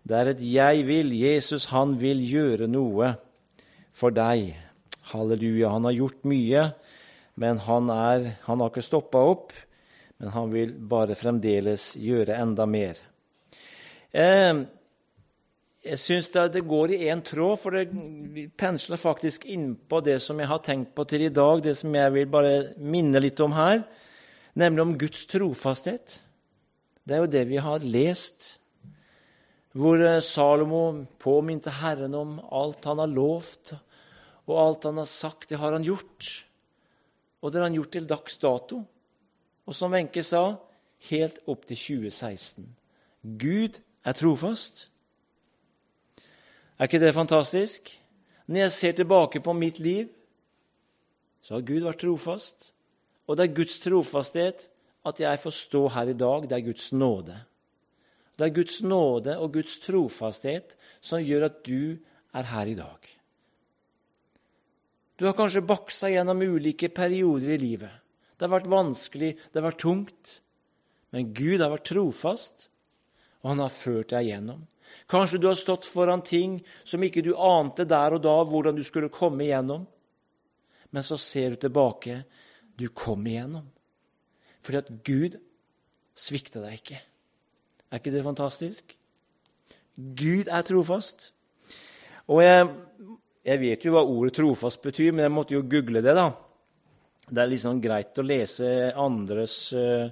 Det 0.07 0.17
er 0.17 0.25
et 0.25 0.41
'jeg 0.41 0.87
vil'. 0.87 1.13
Jesus, 1.13 1.65
han 1.65 2.01
vil 2.01 2.31
gjøre 2.31 2.67
noe 2.67 3.15
for 3.93 4.09
deg. 4.09 4.57
Halleluja. 5.03 5.69
Han 5.69 5.83
har 5.83 5.93
gjort 5.93 6.25
mye, 6.25 6.71
men 7.35 7.57
han, 7.57 7.89
er, 7.89 8.31
han 8.41 8.59
har 8.59 8.69
ikke 8.69 8.81
stoppa 8.81 9.17
opp. 9.17 9.53
Men 10.19 10.33
han 10.35 10.51
vil 10.51 10.73
bare 10.91 11.15
fremdeles 11.15 11.93
gjøre 11.99 12.35
enda 12.35 12.65
mer. 12.67 12.99
Eh, 14.11 14.65
jeg 15.89 15.99
syns 16.01 16.27
det, 16.35 16.65
går 16.67 16.91
i 16.91 17.01
én 17.07 17.21
tråd, 17.23 17.55
for 17.61 17.77
det 17.77 18.49
pensler 18.59 18.99
faktisk 18.99 19.47
innpå 19.47 20.01
det 20.03 20.17
som 20.19 20.39
jeg 20.41 20.51
har 20.51 20.63
tenkt 20.65 20.91
på 20.95 21.05
til 21.07 21.23
i 21.23 21.31
dag, 21.31 21.63
det 21.63 21.77
som 21.79 21.95
jeg 21.95 22.15
vil 22.17 22.27
bare 22.31 22.55
minne 22.83 23.21
litt 23.23 23.39
om 23.39 23.55
her, 23.55 23.85
nemlig 24.59 24.83
om 24.83 24.97
Guds 24.99 25.23
trofasthet. 25.31 26.19
Det 27.07 27.15
er 27.15 27.23
jo 27.23 27.31
det 27.31 27.45
vi 27.47 27.61
har 27.63 27.85
lest 27.85 28.57
hvor 29.77 30.01
eh, 30.01 30.19
Salomo 30.25 31.05
påminte 31.21 31.71
Herren 31.79 32.15
om 32.17 32.37
alt 32.51 32.85
han 32.89 32.99
har 32.99 33.11
lovt, 33.11 33.75
og 34.49 34.55
alt 34.57 34.87
han 34.89 34.97
har 34.97 35.09
sagt, 35.09 35.49
det 35.51 35.59
har 35.61 35.75
han 35.75 35.85
gjort. 35.85 36.29
Og 37.39 37.51
det 37.51 37.59
har 37.59 37.69
han 37.69 37.77
gjort 37.77 37.93
til 37.93 38.07
dags 38.09 38.39
dato. 38.41 38.81
Og 39.69 39.75
som 39.77 39.93
Wenche 39.93 40.23
sa, 40.25 40.55
helt 41.11 41.37
opp 41.45 41.67
til 41.69 41.77
2016. 41.77 42.65
Gud 43.37 43.77
er 44.01 44.15
trofast. 44.17 44.87
Er 46.79 46.89
ikke 46.89 47.01
det 47.03 47.13
fantastisk? 47.13 47.91
Når 48.47 48.63
jeg 48.63 48.71
ser 48.71 48.97
tilbake 48.97 49.43
på 49.45 49.53
mitt 49.53 49.77
liv, 49.79 50.07
så 51.45 51.59
har 51.59 51.67
Gud 51.67 51.85
vært 51.85 52.01
trofast. 52.01 52.71
Og 53.29 53.37
det 53.37 53.45
er 53.45 53.55
Guds 53.59 53.77
trofasthet 53.83 54.65
at 55.05 55.21
jeg 55.21 55.43
får 55.43 55.55
stå 55.59 55.83
her 55.93 56.09
i 56.09 56.17
dag. 56.17 56.49
Det 56.49 56.57
er 56.57 56.65
Guds 56.65 56.89
nåde. 56.93 57.37
Det 58.39 58.47
er 58.47 58.55
Guds 58.55 58.81
nåde 58.81 59.37
og 59.37 59.53
Guds 59.53 59.77
trofasthet 59.85 60.77
som 60.97 61.21
gjør 61.21 61.45
at 61.51 61.61
du 61.67 61.99
er 62.33 62.53
her 62.55 62.73
i 62.73 62.77
dag. 62.79 63.15
Du 65.19 65.27
har 65.27 65.37
kanskje 65.37 65.61
baksa 65.61 66.09
gjennom 66.09 66.41
ulike 66.41 66.89
perioder 66.89 67.53
i 67.53 67.61
livet. 67.61 67.98
Det 68.39 68.47
har 68.47 68.55
vært 68.55 68.71
vanskelig, 68.71 69.33
det 69.35 69.59
har 69.59 69.67
vært 69.67 69.83
tungt. 69.83 70.35
Men 71.11 71.33
Gud 71.35 71.59
har 71.59 71.73
vært 71.73 71.89
trofast, 71.91 72.69
og 73.43 73.51
han 73.51 73.63
har 73.65 73.73
ført 73.73 74.13
deg 74.13 74.29
gjennom. 74.29 74.61
Kanskje 75.11 75.41
du 75.41 75.49
har 75.49 75.57
stått 75.59 75.85
foran 75.85 76.23
ting 76.25 76.59
som 76.87 77.03
ikke 77.03 77.23
du 77.25 77.33
ante 77.35 77.85
der 77.85 78.15
og 78.15 78.23
da 78.23 78.37
hvordan 78.47 78.77
du 78.77 78.83
skulle 78.87 79.11
komme 79.13 79.43
igjennom. 79.45 79.83
Men 80.89 81.05
så 81.05 81.19
ser 81.19 81.53
du 81.53 81.59
tilbake. 81.61 82.23
Du 82.79 82.87
kom 82.95 83.27
igjennom. 83.27 83.67
Fordi 84.65 84.79
at 84.79 84.91
Gud 85.05 85.37
svikta 86.17 86.63
deg 86.63 86.79
ikke. 86.79 87.01
Er 87.91 88.01
ikke 88.01 88.13
det 88.13 88.25
fantastisk? 88.25 88.95
Gud 89.99 90.47
er 90.47 90.65
trofast. 90.65 91.33
Og 92.29 92.41
jeg, 92.43 92.67
jeg 93.45 93.61
vet 93.61 93.85
jo 93.85 93.93
hva 93.93 94.05
ordet 94.05 94.37
'trofast' 94.37 94.83
betyr, 94.83 95.11
men 95.11 95.25
jeg 95.27 95.33
måtte 95.35 95.57
jo 95.57 95.65
google 95.65 96.01
det, 96.05 96.15
da. 96.15 96.31
Det 97.29 97.41
er 97.43 97.51
liksom 97.51 97.81
greit 97.81 98.17
å 98.17 98.25
lese 98.25 98.67
andres 98.97 99.57
uh, 99.77 100.09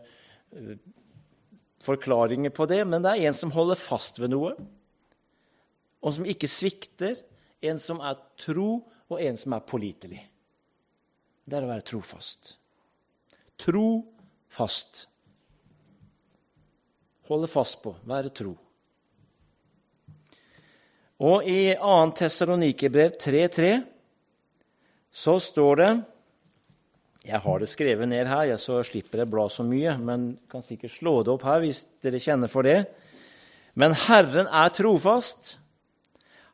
forklaringer 1.83 2.53
på 2.53 2.67
det, 2.69 2.83
men 2.85 3.03
det 3.03 3.13
er 3.13 3.29
en 3.29 3.37
som 3.37 3.53
holder 3.55 3.79
fast 3.79 4.21
ved 4.21 4.33
noe, 4.33 4.53
og 6.03 6.13
som 6.13 6.27
ikke 6.29 6.49
svikter. 6.49 7.17
En 7.65 7.79
som 7.81 7.97
er 8.05 8.19
tro, 8.37 8.83
og 9.09 9.21
en 9.23 9.37
som 9.39 9.55
er 9.55 9.65
pålitelig. 9.65 10.19
Det 11.47 11.57
er 11.57 11.65
å 11.65 11.71
være 11.71 11.85
trofast. 11.87 12.51
Tro 13.57 13.87
fast. 14.53 15.07
Holde 17.31 17.49
fast 17.49 17.79
på, 17.81 17.95
være 18.07 18.31
tro. 18.35 18.53
Og 21.25 21.47
i 21.49 21.73
2. 21.73 21.95
Tessalonikerbrev 22.19 23.15
3.3 23.17 23.71
så 25.09 25.39
står 25.41 25.79
det 25.81 25.89
Jeg 27.27 27.43
har 27.43 27.59
det 27.59 27.67
skrevet 27.67 28.07
ned 28.07 28.29
her, 28.29 28.53
så 28.55 28.79
slipper 28.87 29.19
jeg 29.19 29.29
bla 29.31 29.49
så 29.51 29.65
mye, 29.67 29.97
men 29.99 30.29
kan 30.47 30.63
sikkert 30.63 30.93
slå 30.93 31.15
det 31.25 31.33
opp 31.33 31.43
her 31.43 31.59
hvis 31.59 31.83
dere 32.03 32.21
kjenner 32.23 32.51
for 32.51 32.63
det. 32.63 32.85
Men 33.75 33.95
Herren 34.07 34.47
er 34.47 34.71
trofast. 34.71 35.57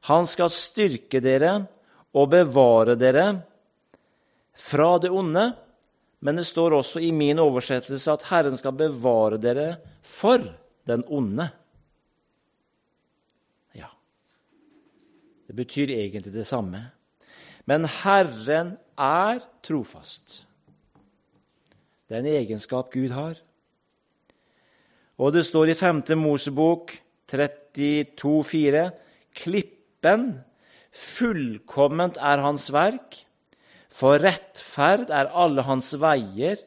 Han 0.09 0.25
skal 0.27 0.49
styrke 0.51 1.21
dere 1.23 1.53
og 2.17 2.31
bevare 2.33 2.95
dere 2.99 3.27
fra 4.57 4.95
det 5.03 5.11
onde. 5.13 5.51
Men 6.25 6.39
det 6.39 6.47
står 6.47 6.77
også 6.79 7.03
i 7.03 7.11
min 7.13 7.39
oversettelse 7.43 8.15
at 8.15 8.25
Herren 8.31 8.57
skal 8.57 8.73
bevare 8.79 9.37
dere 9.41 9.75
for 10.01 10.41
den 10.89 11.03
onde. 11.05 11.45
Ja, 13.77 13.91
det 15.47 15.55
betyr 15.59 15.93
egentlig 15.93 16.33
det 16.33 16.47
samme. 16.49 16.81
Men 17.69 17.85
Herren 17.85 18.73
er 18.97 19.43
trofast. 19.63 20.43
Det 22.13 22.19
er 22.19 22.27
en 22.29 22.43
egenskap 22.45 22.91
Gud 22.93 23.09
har. 23.09 23.39
Og 25.17 25.31
det 25.33 25.41
står 25.47 25.71
i 25.71 25.73
5. 25.73 26.03
Mosebok 26.21 26.91
32,4.: 27.25 28.83
Klippen, 29.33 30.27
fullkomment 30.93 32.19
er 32.21 32.43
hans 32.45 32.67
verk, 32.69 33.17
for 33.89 34.21
rettferd 34.21 35.09
er 35.09 35.31
alle 35.33 35.65
hans 35.65 35.89
veier, 35.97 36.61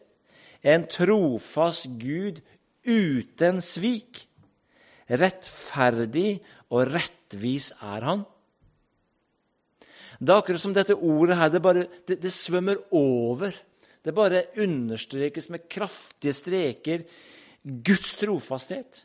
en 0.66 0.88
trofast 0.90 1.94
Gud 2.02 2.42
uten 2.82 3.62
svik. 3.62 4.24
Rettferdig 5.06 6.40
og 6.74 6.90
rettvis 6.90 7.70
er 7.78 8.02
han. 8.02 8.26
Det 10.18 10.35
er 10.35 10.42
akkurat 10.42 10.66
som 10.66 10.74
dette 10.74 10.98
ordet 10.98 11.38
her, 11.38 11.54
det, 11.54 11.62
bare, 11.62 11.87
det, 12.02 12.18
det 12.18 12.35
svømmer 12.35 12.82
over. 12.90 13.54
Det 14.07 14.14
bare 14.14 14.45
understrekes 14.62 15.49
med 15.51 15.66
kraftige 15.66 16.35
streker 16.37 17.03
Guds 17.66 18.12
trofasthet. 18.21 19.03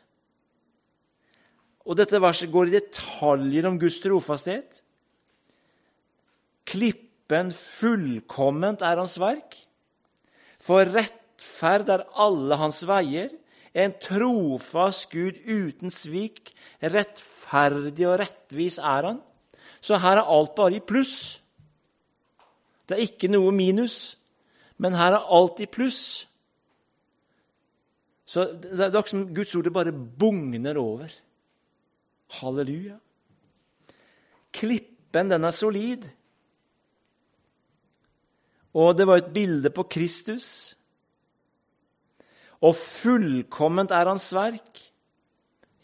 Og 1.82 1.98
dette 1.98 2.20
verset 2.22 2.52
går 2.52 2.70
i 2.70 2.76
detaljer 2.76 3.66
om 3.66 3.80
Guds 3.82 3.98
trofasthet. 4.04 4.84
Klippen 6.70 7.50
fullkomment 7.50 8.84
er 8.86 9.02
hans 9.02 9.16
verk. 9.18 9.58
For 10.62 10.86
rettferd 10.86 11.90
er 11.90 12.06
alle 12.22 12.60
hans 12.60 12.84
veier. 12.86 13.34
En 13.74 13.94
trofast 13.98 15.10
Gud 15.10 15.42
uten 15.42 15.90
svik. 15.90 16.54
Rettferdig 16.78 18.06
og 18.06 18.20
rettvis 18.22 18.78
er 18.78 19.10
han. 19.10 19.22
Så 19.82 19.98
her 19.98 20.20
er 20.20 20.30
alt 20.30 20.54
bare 20.54 20.78
i 20.78 20.84
pluss. 20.84 21.40
Det 22.86 22.94
er 22.94 23.08
ikke 23.08 23.30
noe 23.32 23.50
minus, 23.54 24.14
men 24.82 24.96
her 24.98 25.14
er 25.14 25.30
alt 25.30 25.62
i 25.62 25.68
pluss. 25.70 26.28
Så 28.26 28.48
Det 28.62 28.80
er 28.80 28.88
akkurat 28.88 29.12
som 29.12 29.26
Guds 29.34 29.54
ord 29.54 29.70
bare 29.74 29.92
bugner 29.92 30.78
over. 30.80 31.12
Halleluja. 32.40 32.96
Klippen, 34.52 35.30
den 35.30 35.44
er 35.44 35.54
solid. 35.54 36.08
Og 38.74 38.96
det 38.96 39.06
var 39.06 39.20
et 39.20 39.32
bilde 39.34 39.70
på 39.70 39.84
Kristus. 39.84 40.76
Og 42.62 42.74
fullkomment 42.78 43.90
er 43.90 44.08
hans 44.08 44.30
verk. 44.34 44.80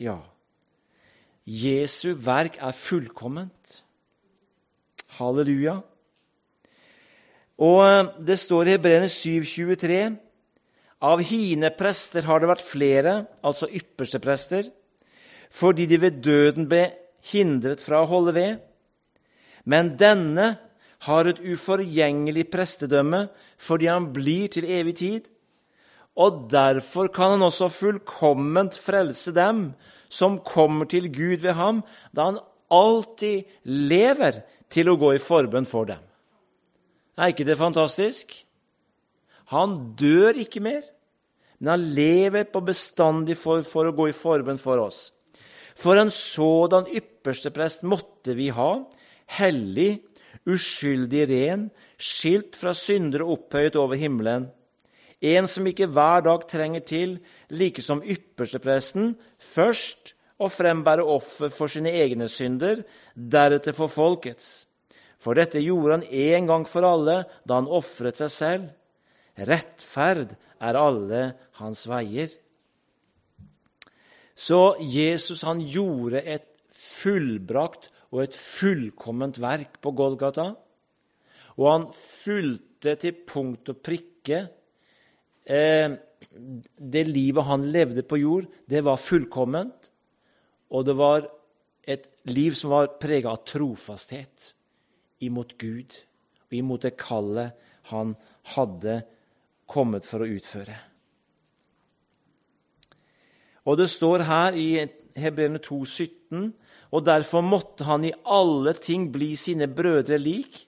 Ja, 0.01 0.19
Jesu 1.49 2.13
verk 2.15 2.59
er 2.61 2.73
fullkomment. 2.77 3.85
Halleluja. 5.17 5.79
Og 7.59 7.83
eh, 7.85 8.09
det 8.23 8.39
står 8.39 8.69
i 8.69 8.77
Hebreerne 8.77 9.11
7,23.: 9.11 10.17
Av 11.03 11.23
hine 11.23 11.71
prester 11.75 12.27
har 12.27 12.41
det 12.41 12.51
vært 12.51 12.67
flere, 12.67 13.15
altså 13.43 13.69
ypperste 13.71 14.21
prester, 14.23 14.71
fordi 15.51 15.87
de 15.87 16.01
ved 16.03 16.23
døden 16.23 16.69
ble 16.71 16.89
hindret 17.31 17.83
fra 17.83 18.03
å 18.03 18.11
holde 18.11 18.35
ved. 18.35 18.59
Men 19.65 19.97
denne 20.01 20.57
har 21.07 21.29
et 21.31 21.41
uforgjengelig 21.43 22.49
prestedømme 22.51 23.29
fordi 23.63 23.87
han 23.91 24.09
blir 24.15 24.51
til 24.55 24.67
evig 24.67 24.97
tid. 24.99 25.29
Og 26.19 26.49
derfor 26.51 27.11
kan 27.15 27.37
han 27.37 27.47
også 27.47 27.71
fullkomment 27.71 28.75
frelse 28.75 29.35
dem 29.35 29.73
som 30.11 30.41
kommer 30.43 30.89
til 30.91 31.07
Gud 31.15 31.45
ved 31.45 31.55
ham, 31.55 31.83
da 32.15 32.31
han 32.31 32.41
alltid 32.71 33.47
lever 33.63 34.43
til 34.71 34.91
å 34.91 34.99
gå 34.99 35.15
i 35.15 35.23
forbønn 35.23 35.69
for 35.69 35.87
dem. 35.91 36.08
Er 37.19 37.33
ikke 37.33 37.47
det 37.49 37.59
fantastisk? 37.59 38.31
Han 39.51 39.97
dør 39.99 40.39
ikke 40.39 40.63
mer, 40.63 40.85
men 41.59 41.73
han 41.73 41.87
lever 41.97 42.47
på 42.53 42.63
bestandig 42.63 43.35
for, 43.41 43.65
for 43.67 43.89
å 43.89 43.95
gå 43.97 44.11
i 44.11 44.15
forbønn 44.15 44.61
for 44.63 44.79
oss. 44.85 45.09
For 45.79 45.99
en 45.99 46.13
sådan 46.15 46.87
ypperste 46.95 47.51
prest 47.55 47.83
måtte 47.87 48.37
vi 48.39 48.53
ha, 48.55 48.71
hellig, 49.39 50.05
uskyldig 50.49 51.25
ren, 51.31 51.67
skilt 51.99 52.55
fra 52.59 52.75
syndere 52.77 53.27
opphøyet 53.27 53.79
over 53.81 53.99
himmelen. 53.99 54.47
En 55.19 55.51
som 55.51 55.67
ikke 55.67 55.89
hver 55.91 56.23
dag 56.29 56.47
trenger 56.47 56.87
til, 56.87 57.19
like 57.51 57.83
som 57.83 58.05
ypperstepresten, 58.05 59.17
først 59.43 60.15
å 60.39 60.47
frembære 60.53 61.03
offer 61.03 61.51
for 61.51 61.73
sine 61.73 61.91
egne 61.99 62.29
synder, 62.31 62.85
deretter 63.15 63.75
for 63.75 63.91
folkets. 63.91 64.68
For 65.19 65.39
dette 65.39 65.61
gjorde 65.63 65.99
han 65.99 66.05
en 66.07 66.51
gang 66.51 66.67
for 66.71 66.87
alle 66.87 67.23
da 67.43 67.59
han 67.59 67.71
ofret 67.71 68.21
seg 68.21 68.31
selv. 68.33 68.69
Rettferd 69.49 70.35
er 70.63 70.79
alle 70.79 71.23
hans 71.59 71.85
veier. 71.91 72.31
Så 74.39 74.79
Jesus 74.79 75.43
han 75.47 75.63
gjorde 75.63 76.23
et 76.23 76.47
fullbrakt 76.75 77.91
og 78.15 78.23
et 78.25 78.37
fullkomment 78.39 79.41
verk 79.43 79.81
på 79.83 79.93
Golgata. 79.99 80.53
Og 81.59 81.67
han 81.67 81.89
fulgte 81.95 82.95
til 83.03 83.19
punkt 83.27 83.73
og 83.73 83.81
prikke 83.83 84.45
eh, 85.43 85.97
Det 86.79 87.03
livet 87.09 87.47
han 87.49 87.67
levde 87.73 88.05
på 88.07 88.21
jord, 88.21 88.47
det 88.71 88.85
var 88.87 89.03
fullkomment. 89.03 89.91
Og 90.71 90.87
det 90.87 90.95
var 90.99 91.27
et 91.83 92.07
liv 92.31 92.55
som 92.55 92.71
var 92.75 92.95
prega 93.01 93.33
av 93.33 93.43
trofasthet 93.49 94.53
imot 95.25 95.57
Gud 95.61 95.97
og 96.49 96.57
imot 96.57 96.85
det 96.87 96.97
kallet 97.01 97.57
han 97.91 98.15
hadde 98.55 99.01
kommet 99.69 100.07
for 100.07 100.25
å 100.25 100.31
utføre. 100.31 100.77
Og 103.69 103.77
det 103.77 103.91
står 103.93 104.25
her 104.25 104.57
i 104.57 104.69
Hebreerne 105.19 105.61
2, 105.61 105.83
17, 105.85 106.47
og 106.89 107.05
derfor 107.05 107.45
måtte 107.45 107.85
han 107.85 108.07
i 108.09 108.15
alle 108.25 108.73
ting 108.73 109.11
bli 109.13 109.35
sine 109.37 109.69
brødre 109.69 110.17
lik, 110.21 110.63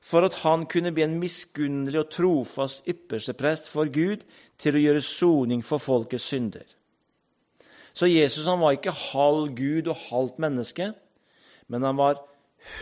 for 0.00 0.24
at 0.24 0.38
han 0.42 0.66
kunne 0.68 0.92
bli 0.96 1.04
en 1.04 1.18
miskunnelig 1.20 2.02
og 2.02 2.12
trofast 2.12 2.86
yppersteprest 2.88 3.68
for 3.72 3.88
Gud 3.92 4.24
til 4.60 4.76
å 4.76 4.84
gjøre 4.84 5.04
soning 5.04 5.64
for 5.64 5.80
folkets 5.80 6.28
synder. 6.32 6.64
Så 7.92 8.08
Jesus 8.08 8.48
han 8.48 8.60
var 8.62 8.76
ikke 8.76 8.96
halv 8.96 9.54
Gud 9.56 9.88
og 9.90 10.00
halvt 10.08 10.40
menneske, 10.40 10.92
men 11.68 11.84
han 11.84 11.98
var 12.00 12.20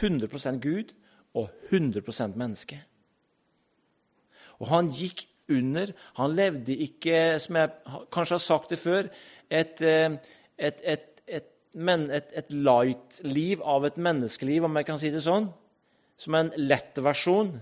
100% 0.00 0.60
Gud 0.62 0.94
og 1.38 1.50
100% 1.70 2.36
menneske. 2.38 2.80
Og 4.58 4.70
han 4.72 4.90
gikk 4.90 5.26
under. 5.52 5.92
Han 6.18 6.34
levde 6.36 6.76
ikke, 6.76 7.38
som 7.42 7.58
jeg 7.60 7.96
kanskje 8.12 8.36
har 8.36 8.44
sagt 8.44 8.74
det 8.74 8.80
før, 8.80 9.08
et, 9.48 9.80
eh, 9.82 10.18
et, 10.58 10.82
et, 10.84 11.06
et, 11.78 12.52
light-liv 12.52 13.62
av 13.62 13.86
et 13.86 13.96
menneskeliv, 13.96 14.64
om 14.64 14.76
jeg 14.76 14.88
kan 14.88 14.98
si 15.00 15.12
det 15.14 15.22
sånn. 15.24 15.50
Som 16.18 16.34
en 16.34 16.50
lett 16.56 16.98
versjon. 16.98 17.52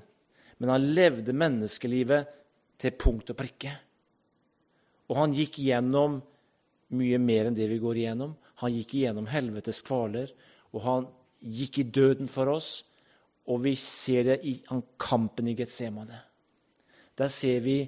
Men 0.58 0.72
han 0.72 0.88
levde 0.96 1.36
menneskelivet 1.36 2.32
til 2.80 2.96
punkt 2.96 3.30
og 3.32 3.38
prikke. 3.38 3.74
Og 5.10 5.20
han 5.20 5.34
gikk 5.36 5.60
gjennom 5.62 6.20
mye 6.96 7.18
mer 7.20 7.48
enn 7.48 7.56
det 7.56 7.68
vi 7.70 7.80
går 7.82 8.00
igjennom. 8.00 8.34
Han 8.62 8.72
gikk 8.72 8.96
igjennom 8.96 9.28
helvetes 9.28 9.82
kvaler, 9.84 10.30
og 10.72 10.82
han 10.86 11.08
gikk 11.40 11.78
i 11.78 11.88
døden 11.90 12.28
for 12.28 12.50
oss. 12.52 12.84
Og 13.46 13.62
vi 13.64 13.74
ser 13.78 14.24
det 14.26 14.40
i 14.44 14.56
kampen 14.98 15.48
i 15.48 15.54
Getsemane. 15.54 16.18
Der 17.18 17.28
ser 17.28 17.60
vi 17.60 17.84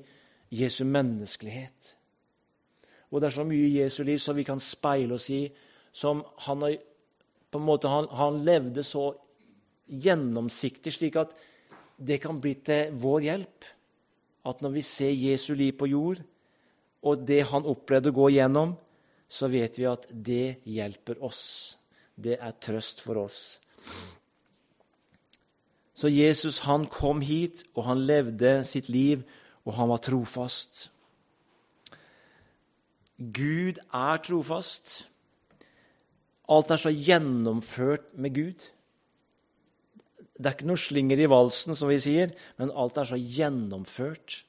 Jesu 0.51 0.85
menneskelighet. 0.85 1.97
Og 3.11 3.21
det 3.21 3.27
er 3.27 3.37
så 3.37 3.45
mye 3.45 3.67
i 3.67 3.81
Jesu 3.81 4.03
liv 4.05 4.19
som 4.21 4.37
vi 4.37 4.45
kan 4.47 4.61
speile 4.61 5.17
oss 5.17 5.31
i, 5.33 5.49
som 5.93 6.23
han, 6.45 6.65
på 7.51 7.59
en 7.59 7.65
måte, 7.65 7.89
han, 7.89 8.09
han 8.13 8.43
levde 8.45 8.85
så 8.85 9.11
gjennomsiktig, 9.89 10.93
slik 10.93 11.17
at 11.17 11.33
det 11.99 12.21
kan 12.23 12.41
bli 12.41 12.55
til 12.65 12.93
vår 13.01 13.25
hjelp. 13.27 13.69
At 14.49 14.63
når 14.63 14.77
vi 14.77 14.85
ser 14.87 15.11
Jesu 15.11 15.55
liv 15.55 15.75
på 15.79 15.89
jord, 15.91 16.21
og 17.03 17.25
det 17.27 17.43
han 17.51 17.67
opplevde 17.69 18.13
å 18.13 18.17
gå 18.17 18.29
igjennom, 18.33 18.77
så 19.29 19.49
vet 19.53 19.79
vi 19.79 19.89
at 19.89 20.07
det 20.11 20.61
hjelper 20.69 21.21
oss. 21.25 21.78
Det 22.19 22.39
er 22.41 22.57
trøst 22.61 23.01
for 23.05 23.23
oss. 23.23 23.59
Så 25.99 26.11
Jesus 26.11 26.61
han 26.67 26.87
kom 26.91 27.23
hit, 27.27 27.65
og 27.75 27.89
han 27.89 28.05
levde 28.07 28.61
sitt 28.67 28.91
liv, 28.91 29.25
og 29.67 29.75
han 29.79 29.91
var 29.91 30.03
trofast. 30.03 30.89
Gud 33.19 33.81
er 33.91 34.21
trofast. 34.23 35.09
Alt 36.49 36.71
er 36.71 36.81
så 36.81 36.93
gjennomført 36.95 38.15
med 38.15 38.35
Gud. 38.35 38.69
Det 40.39 40.47
er 40.47 40.55
ikke 40.55 40.71
noe 40.71 40.79
slinger 40.79 41.19
i 41.19 41.27
valsen, 41.31 41.75
som 41.75 41.91
vi 41.91 41.99
sier, 42.01 42.31
men 42.63 42.71
alt 42.71 42.99
er 42.99 43.11
så 43.11 43.19
gjennomført. 43.19 44.45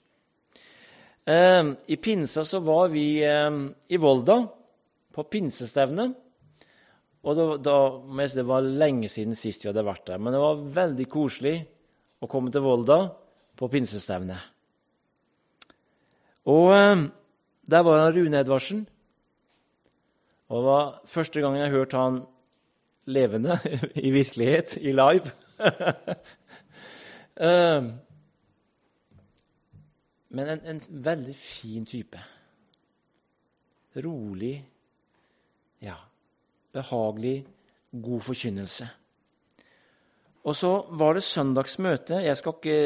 Eh, 1.25 1.73
I 1.89 1.97
pinsa 1.97 2.45
så 2.45 2.61
var 2.61 2.93
vi 2.93 3.23
eh, 3.25 3.49
i 3.89 3.97
Volda 4.01 4.37
på 5.13 5.25
pinsestevne. 5.33 6.11
Og 7.27 7.35
da, 7.35 7.45
da, 7.59 7.77
Det 8.35 8.45
var 8.47 8.61
lenge 8.63 9.09
siden 9.09 9.35
sist 9.35 9.63
vi 9.63 9.69
hadde 9.69 9.83
vært 9.83 10.07
der, 10.07 10.17
men 10.17 10.33
det 10.33 10.39
var 10.39 10.61
veldig 10.79 11.07
koselig 11.11 11.57
å 12.19 12.27
komme 12.31 12.51
til 12.51 12.63
Volda 12.63 13.01
på 13.59 13.67
pinsestevnet. 13.67 14.39
Og 16.49 16.71
eh, 16.73 17.03
der 17.69 17.83
var 17.85 18.05
han 18.05 18.15
Rune 18.15 18.39
Edvardsen. 18.39 18.87
Og 20.49 20.57
det 20.57 20.65
var 20.65 21.01
første 21.05 21.41
gang 21.43 21.57
jeg 21.59 21.73
hørte 21.75 21.97
han 21.97 22.21
levende, 23.09 23.59
i 24.07 24.11
virkelighet, 24.11 24.77
i 24.81 24.93
live. 24.95 25.33
uh, 27.39 27.83
men 30.35 30.51
en, 30.55 30.61
en, 30.65 30.81
veldig 30.89 31.35
fin 31.35 31.85
type. 31.85 32.21
Rolig, 33.99 34.55
ja, 35.81 35.95
behagelig, 36.75 37.43
god 37.91 38.21
forkynnelse. 38.21 38.87
Og 40.47 40.55
så 40.55 40.71
var 40.97 41.17
det 41.17 41.25
søndagsmøte. 41.25 42.21
Jeg 42.23 42.37
skal 42.37 42.55
ikke 42.57 42.79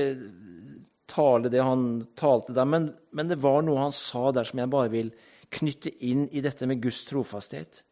tale 1.14 1.52
det 1.52 1.64
han 1.64 2.02
talte 2.18 2.56
der, 2.56 2.66
men, 2.66 2.90
men, 3.12 3.30
det 3.30 3.42
var 3.44 3.62
noe 3.62 3.84
han 3.84 3.96
sa 3.96 4.32
der 4.34 4.48
som 4.48 4.60
jeg 4.60 4.72
bare 4.74 4.92
vil 4.94 5.12
knytte 5.54 5.92
inn 6.08 6.26
i 6.34 6.42
dette 6.42 6.66
med 6.70 6.82
Guds 6.82 7.04
trofasthet. 7.06 7.84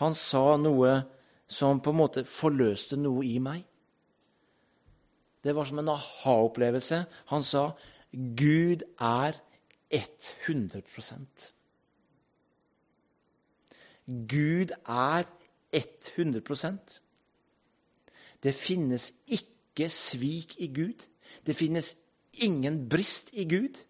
Han 0.00 0.16
sa 0.16 0.56
noe 0.60 1.02
som 1.46 1.80
på 1.80 1.92
en 1.92 2.00
måte 2.00 2.24
forløste 2.26 2.98
noe 2.98 3.24
i 3.26 3.36
meg. 3.42 3.64
Det 5.44 5.54
var 5.54 5.68
som 5.68 5.78
en 5.78 5.92
aha-opplevelse. 5.92 7.04
Han 7.30 7.44
sa 7.46 7.68
Gud 8.10 8.82
er 8.98 9.36
100 9.90 10.82
Gud 14.06 14.70
er 14.86 15.26
100% 15.74 17.00
Det 18.42 18.54
finnes 18.54 19.12
ikke 19.26 19.88
svik 19.90 20.54
i 20.62 20.68
Gud. 20.70 21.06
Det 21.46 21.56
finnes 21.56 21.96
ingen 22.32 22.88
brist 22.88 23.32
i 23.34 23.44
Gud. 23.44 23.82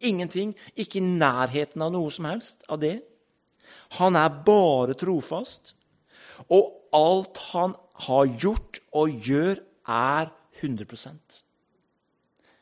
Ingenting. 0.00 0.54
Ikke 0.76 1.00
i 1.00 1.04
nærheten 1.04 1.82
av 1.82 1.92
noe 1.92 2.10
som 2.14 2.28
helst 2.30 2.64
av 2.68 2.80
det. 2.80 3.00
Han 3.98 4.16
er 4.16 4.42
bare 4.46 4.94
trofast. 4.94 5.74
Og 6.48 6.70
alt 6.96 7.40
han 7.50 7.74
har 8.06 8.30
gjort 8.40 8.80
og 8.96 9.10
gjør, 9.26 9.60
er 9.90 10.30
100% 10.60 11.42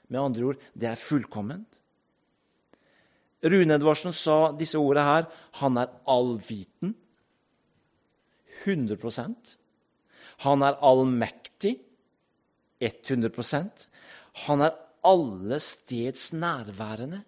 Med 0.08 0.20
andre 0.20 0.44
ord 0.44 0.60
det 0.72 0.88
er 0.88 0.94
fullkomment. 0.94 1.82
Rune 3.42 3.76
Edvardsen 3.78 4.14
sa 4.16 4.50
disse 4.58 4.78
ordene 4.80 5.04
her. 5.06 5.28
Han 5.60 5.78
er 5.78 5.92
allviten. 6.10 6.94
100% 8.64 9.56
Han 10.46 10.62
er 10.62 10.78
allmektig. 10.82 11.78
100% 12.80 13.86
Han 14.46 14.60
er 14.62 14.74
alle 15.06 15.60
steds 15.60 16.32
nærværende. 16.32 17.22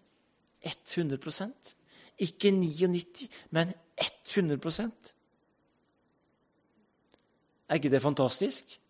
100% 0.66 1.74
Ikke 2.18 2.50
99, 2.50 3.28
men 3.50 3.72
100% 4.00 5.14
Er 7.68 7.74
ikke 7.74 7.90
det 7.90 8.02
fantastisk? 8.02 8.80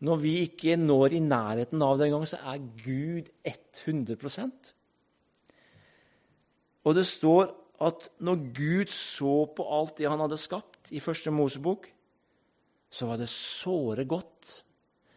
Når 0.00 0.16
vi 0.16 0.32
ikke 0.38 0.76
når 0.76 1.14
i 1.14 1.20
nærheten 1.20 1.82
av 1.82 1.98
det 1.98 2.06
engang, 2.08 2.26
så 2.28 2.36
er 2.36 2.58
Gud 2.84 3.28
100 3.44 4.16
Og 6.86 6.96
det 6.96 7.06
står 7.08 7.50
at 7.80 8.08
når 8.20 8.42
Gud 8.56 8.92
så 8.92 9.44
på 9.56 9.64
alt 9.72 9.96
det 10.00 10.08
han 10.08 10.20
hadde 10.20 10.40
skapt 10.40 10.92
i 10.92 11.00
første 11.00 11.32
Mosebok, 11.32 11.88
så 12.90 13.06
var 13.08 13.20
det 13.20 13.30
såre 13.32 14.04
godt. 14.08 14.64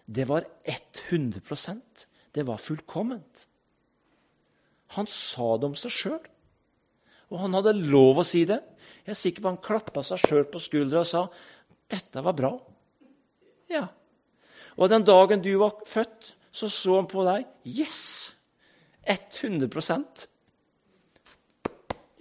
Det 0.06 0.28
var 0.30 0.46
100% 0.68 2.08
Det 2.34 2.44
var 2.48 2.58
fullkomment. 2.58 3.48
Han 4.98 5.08
sa 5.08 5.58
det 5.58 5.68
om 5.70 5.76
seg 5.78 5.94
sjøl, 5.94 6.24
og 7.30 7.42
han 7.44 7.54
hadde 7.54 7.76
lov 7.78 8.22
å 8.22 8.26
si 8.26 8.44
det. 8.50 8.58
Jeg 9.06 9.14
er 9.14 9.20
sikker 9.20 9.44
på 9.44 9.52
Han 9.52 9.62
klappa 9.62 10.04
seg 10.06 10.22
sjøl 10.22 10.46
på 10.50 10.62
skuldra 10.62 11.04
og 11.04 11.10
sa 11.10 11.28
'Dette 11.90 12.24
var 12.26 12.34
bra'. 12.34 12.60
Ja. 13.70 13.88
Og 14.78 14.90
den 14.90 15.04
dagen 15.06 15.42
du 15.42 15.54
var 15.58 15.78
født, 15.86 16.36
så 16.52 16.70
så 16.70 16.96
han 16.96 17.08
på 17.08 17.24
deg. 17.26 17.46
Yes! 17.66 18.34
100 19.06 19.70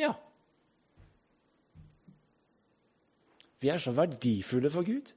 Ja. 0.03 0.13
Vi 3.63 3.71
er 3.71 3.79
så 3.79 3.95
verdifulle 3.95 4.71
for 4.75 4.87
Gud. 4.87 5.13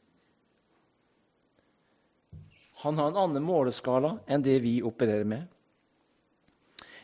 Han 2.86 3.00
har 3.02 3.10
en 3.10 3.18
annen 3.24 3.46
måleskala 3.46 4.20
enn 4.30 4.46
det 4.46 4.60
vi 4.62 4.78
opererer 4.86 5.26
med. 5.26 5.48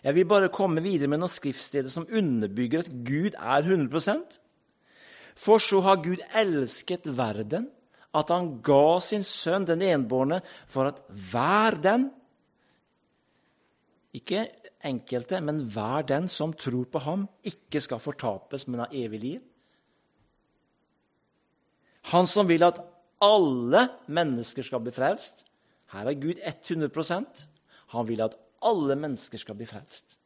Jeg 0.01 0.17
vil 0.17 0.29
bare 0.29 0.53
komme 0.53 0.81
videre 0.81 1.09
med 1.09 1.21
noen 1.21 1.29
skriftsteder 1.29 1.89
som 1.89 2.07
underbygger 2.09 2.85
at 2.85 2.93
Gud 3.05 3.37
er 3.37 3.65
100% 3.65 4.39
For 5.37 5.61
så 5.61 5.81
har 5.85 6.01
Gud 6.03 6.21
elsket 6.37 7.05
verden, 7.17 7.69
at 8.13 8.33
han 8.33 8.57
ga 8.65 8.99
sin 8.99 9.23
sønn 9.23 9.65
den 9.69 9.81
enbårne, 9.85 10.41
for 10.67 10.89
at 10.91 11.01
hver 11.31 11.77
den 11.81 12.09
Ikke 14.17 14.49
enkelte, 14.85 15.41
men 15.41 15.65
hver 15.73 16.05
den 16.07 16.27
som 16.29 16.53
tror 16.53 16.87
på 16.91 17.01
ham, 17.05 17.27
ikke 17.43 17.81
skal 17.81 18.01
fortapes, 18.01 18.67
men 18.67 18.83
ha 18.83 18.87
evig 18.91 19.19
liv. 19.21 19.41
Han 22.11 22.27
som 22.27 22.49
vil 22.49 22.63
at 22.65 22.81
alle 23.21 23.85
mennesker 24.09 24.65
skal 24.65 24.81
bli 24.81 24.93
frelst. 24.95 25.45
Her 25.93 26.07
er 26.09 26.17
Gud 26.17 26.39
100% 26.41 27.45
Han 27.91 28.07
vil 28.07 28.21
at 28.23 28.37
alle 28.63 28.95
mennesker 28.95 29.37
skal 29.37 29.57
bli 29.59 29.67
frelst. 29.67 30.17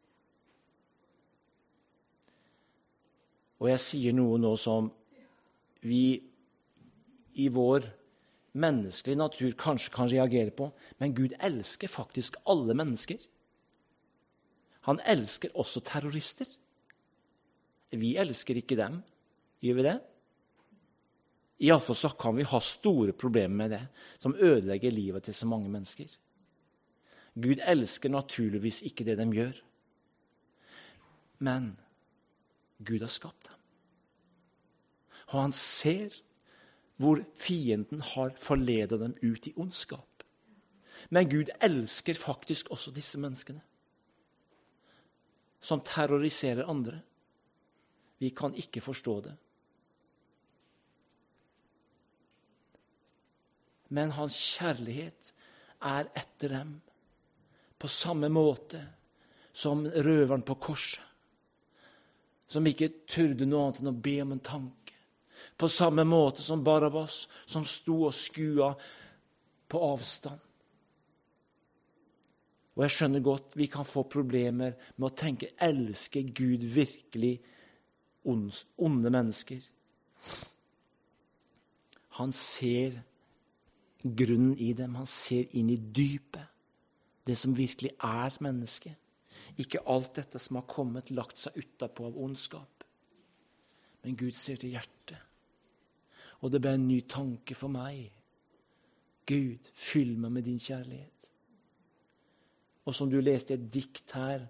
Og 3.59 3.71
jeg 3.71 3.81
sier 3.81 4.15
noe 4.15 4.37
nå 4.37 4.51
som 4.59 4.91
vi 5.85 6.19
i 7.41 7.47
vår 7.51 7.87
menneskelige 8.55 9.19
natur 9.19 9.55
kanskje 9.59 9.93
kan 9.95 10.11
reagere 10.11 10.53
på, 10.55 10.69
men 10.99 11.15
Gud 11.15 11.35
elsker 11.43 11.91
faktisk 11.91 12.37
alle 12.47 12.75
mennesker. 12.77 13.17
Han 14.85 14.99
elsker 15.05 15.53
også 15.57 15.81
terrorister. 15.85 16.49
Vi 17.95 18.15
elsker 18.21 18.59
ikke 18.59 18.77
dem. 18.77 18.99
Gjør 19.63 19.79
vi 19.79 19.85
det? 19.87 19.95
Iallfall 21.65 21.97
så 21.97 22.11
kan 22.19 22.35
vi 22.35 22.45
ha 22.45 22.59
store 22.59 23.15
problemer 23.15 23.55
med 23.55 23.71
det, 23.71 23.81
som 24.19 24.35
ødelegger 24.35 24.91
livet 24.91 25.23
til 25.23 25.33
så 25.33 25.47
mange 25.47 25.69
mennesker. 25.71 26.09
Gud 27.35 27.61
elsker 27.63 28.11
naturligvis 28.11 28.81
ikke 28.87 29.05
det 29.07 29.17
de 29.19 29.25
gjør. 29.31 29.57
Men 31.39 31.73
Gud 32.85 32.99
har 32.99 33.11
skapt 33.11 33.49
dem. 33.49 33.61
Og 35.33 35.41
han 35.41 35.55
ser 35.55 36.13
hvor 37.01 37.19
fienden 37.35 37.99
har 37.99 38.35
forledet 38.39 38.99
dem 38.99 39.15
ut 39.23 39.47
i 39.47 39.53
ondskap. 39.57 40.23
Men 41.09 41.29
Gud 41.29 41.51
elsker 41.61 42.13
faktisk 42.13 42.71
også 42.71 42.91
disse 42.91 43.19
menneskene, 43.19 43.61
som 45.65 45.81
terroriserer 45.81 46.69
andre. 46.69 46.99
Vi 48.17 48.29
kan 48.29 48.53
ikke 48.55 48.81
forstå 48.81 49.15
det. 49.21 49.33
Men 53.87 54.13
hans 54.13 54.37
kjærlighet 54.37 55.31
er 55.81 56.09
etter 56.13 56.53
dem 56.53 56.75
på 57.81 57.89
samme 57.89 58.29
måte 58.29 58.83
som 59.55 59.85
røveren 59.85 60.45
på 60.45 60.55
korset, 60.61 61.01
som 62.47 62.65
ikke 62.69 62.91
turde 63.09 63.47
noe 63.49 63.65
annet 63.65 63.81
enn 63.81 63.93
å 63.93 63.99
be 64.05 64.15
om 64.21 64.35
en 64.35 64.45
tanke. 64.45 64.93
På 65.57 65.69
samme 65.71 66.05
måte 66.05 66.45
som 66.45 66.63
Barabas, 66.63 67.23
som 67.45 67.65
sto 67.65 68.03
og 68.05 68.13
skua 68.13 68.73
på 69.69 69.81
avstand. 69.81 70.44
Og 72.75 72.83
jeg 72.83 72.91
skjønner 72.91 73.23
godt 73.23 73.55
vi 73.55 73.69
kan 73.71 73.87
få 73.87 74.03
problemer 74.11 74.75
med 74.97 75.07
å 75.07 75.15
tenke 75.15 75.53
elsker 75.63 76.27
Gud 76.35 76.65
virkelig 76.75 77.37
onde 78.27 79.11
mennesker? 79.13 79.63
Han 82.19 82.33
ser 82.35 82.99
grunnen 84.03 84.57
i 84.57 84.73
dem. 84.73 84.95
Han 84.95 85.07
ser 85.07 85.55
inn 85.55 85.69
i 85.71 85.77
dypet, 85.77 86.51
det 87.27 87.37
som 87.39 87.55
virkelig 87.57 87.95
er 88.03 88.35
mennesket. 88.43 88.95
Ikke 89.61 89.83
alt 89.87 90.15
dette 90.19 90.39
som 90.41 90.59
har 90.59 90.67
kommet, 90.67 91.13
lagt 91.15 91.39
seg 91.39 91.55
utapå 91.59 92.09
av 92.09 92.17
ondskap. 92.19 92.83
Men 94.03 94.17
Gud 94.19 94.35
ser 94.35 94.59
til 94.61 94.75
hjertet. 94.75 95.21
Og 96.43 96.51
det 96.51 96.59
ble 96.61 96.75
en 96.75 96.87
ny 96.89 96.99
tanke 97.09 97.55
for 97.57 97.71
meg. 97.71 98.11
Gud, 99.25 99.71
fyll 99.73 100.17
meg 100.19 100.35
med 100.35 100.45
din 100.45 100.59
kjærlighet. 100.61 101.31
Og 102.85 102.93
som 102.93 103.09
du 103.09 103.17
leste 103.21 103.53
i 103.53 103.57
et 103.57 103.69
dikt 103.73 104.13
her, 104.17 104.45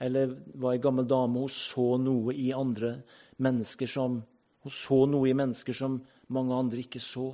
eller 0.00 0.34
var 0.54 0.74
ei 0.74 0.82
gammel 0.82 1.06
dame, 1.08 1.42
hun 1.42 1.50
så 1.52 1.96
noe 2.00 2.34
i 2.34 2.50
andre 2.54 2.98
mennesker 3.42 3.90
som 3.90 4.22
Hun 4.58 4.72
så 4.74 4.96
noe 5.06 5.28
i 5.30 5.36
mennesker 5.38 5.72
som 5.72 5.92
mange 6.34 6.54
andre 6.54 6.80
ikke 6.82 6.98
så. 6.98 7.28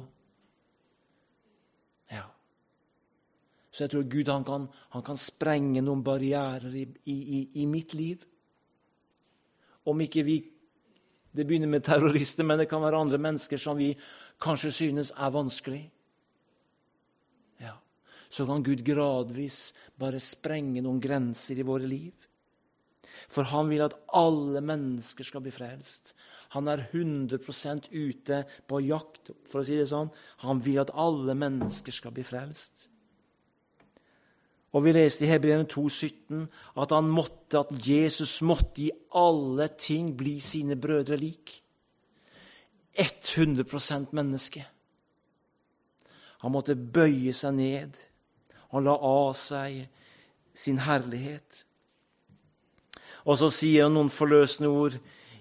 Ja. 2.13 2.27
Så 3.73 3.87
jeg 3.87 3.91
tror 3.95 4.03
Gud 4.13 4.29
han 4.29 4.45
kan, 4.45 4.67
han 4.93 5.03
kan 5.03 5.17
sprenge 5.17 5.81
noen 5.81 6.03
barrierer 6.05 6.77
i, 6.77 6.85
i, 7.09 7.39
i, 7.63 7.65
mitt 7.67 7.95
liv. 7.97 8.27
Om 9.89 10.05
ikke 10.05 10.23
vi 10.23 10.37
Det 11.35 11.47
begynner 11.47 11.67
med 11.67 11.83
terrorister, 11.83 12.45
men 12.45 12.59
det 12.59 12.69
kan 12.69 12.83
være 12.83 13.01
andre 13.01 13.19
mennesker 13.19 13.57
som 13.59 13.77
vi 13.77 13.89
kanskje 14.39 14.71
synes 14.71 15.11
er 15.17 15.33
vanskelig. 15.35 15.81
Så 18.35 18.47
kan 18.49 18.65
Gud 18.67 18.83
gradvis 18.83 19.69
bare 20.01 20.19
sprenge 20.23 20.83
noen 20.83 20.99
grenser 21.03 21.61
i 21.61 21.67
våre 21.67 21.87
liv. 21.87 22.25
For 23.31 23.47
han 23.47 23.71
vil 23.71 23.85
at 23.85 23.95
alle 24.15 24.61
mennesker 24.65 25.27
skal 25.27 25.45
bli 25.45 25.53
frelst. 25.55 26.15
Han 26.57 26.69
er 26.71 26.83
100% 26.91 27.89
ute 27.93 28.41
på 28.69 28.81
jakt, 28.85 29.31
for 29.51 29.63
å 29.63 29.67
si 29.67 29.79
det 29.79 29.87
sånn. 29.91 30.11
Han 30.43 30.61
vil 30.65 30.83
at 30.83 30.93
alle 30.99 31.37
mennesker 31.39 31.95
skal 31.95 32.15
bli 32.15 32.27
frelst. 32.27 32.89
Og 34.75 34.83
vi 34.83 34.95
leste 34.97 35.27
i 35.27 35.31
Hebreerne 35.31 35.69
2,17 35.71 36.47
at 36.83 36.95
han 36.95 37.11
måtte, 37.11 37.63
at 37.63 37.71
Jesus 37.87 38.41
måtte 38.43 38.89
i 38.89 38.91
alle 39.15 39.69
ting 39.79 40.11
bli 40.19 40.41
sine 40.43 40.75
brødre 40.75 41.19
lik. 41.21 41.61
100% 42.99 44.11
menneske. 44.15 44.65
Han 46.43 46.53
måtte 46.55 46.75
bøye 46.75 47.33
seg 47.35 47.55
ned. 47.59 47.95
Han 48.75 48.87
la 48.87 48.95
av 48.99 49.33
seg 49.39 49.85
sin 50.55 50.81
herlighet. 50.85 51.65
Og 53.25 53.39
så 53.41 53.51
sier 53.55 53.87
han 53.87 53.95
noen 53.97 54.13
forløsende 54.13 54.71
ord 54.71 54.97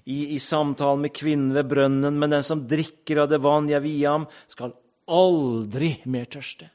i, 0.05 0.35
i 0.35 0.39
samtalen 0.39 1.03
med 1.03 1.15
kvinnen 1.15 1.53
ved 1.55 1.67
brønnen. 1.71 2.19
Men 2.19 2.37
den 2.37 2.45
som 2.45 2.63
drikker 2.69 3.23
av 3.23 3.31
det 3.31 3.41
vann 3.43 3.71
jeg 3.71 3.83
vil 3.83 3.97
gi 3.97 4.05
ham, 4.07 4.27
skal 4.47 4.75
aldri 5.11 5.97
mer 6.07 6.29
tørste. 6.31 6.69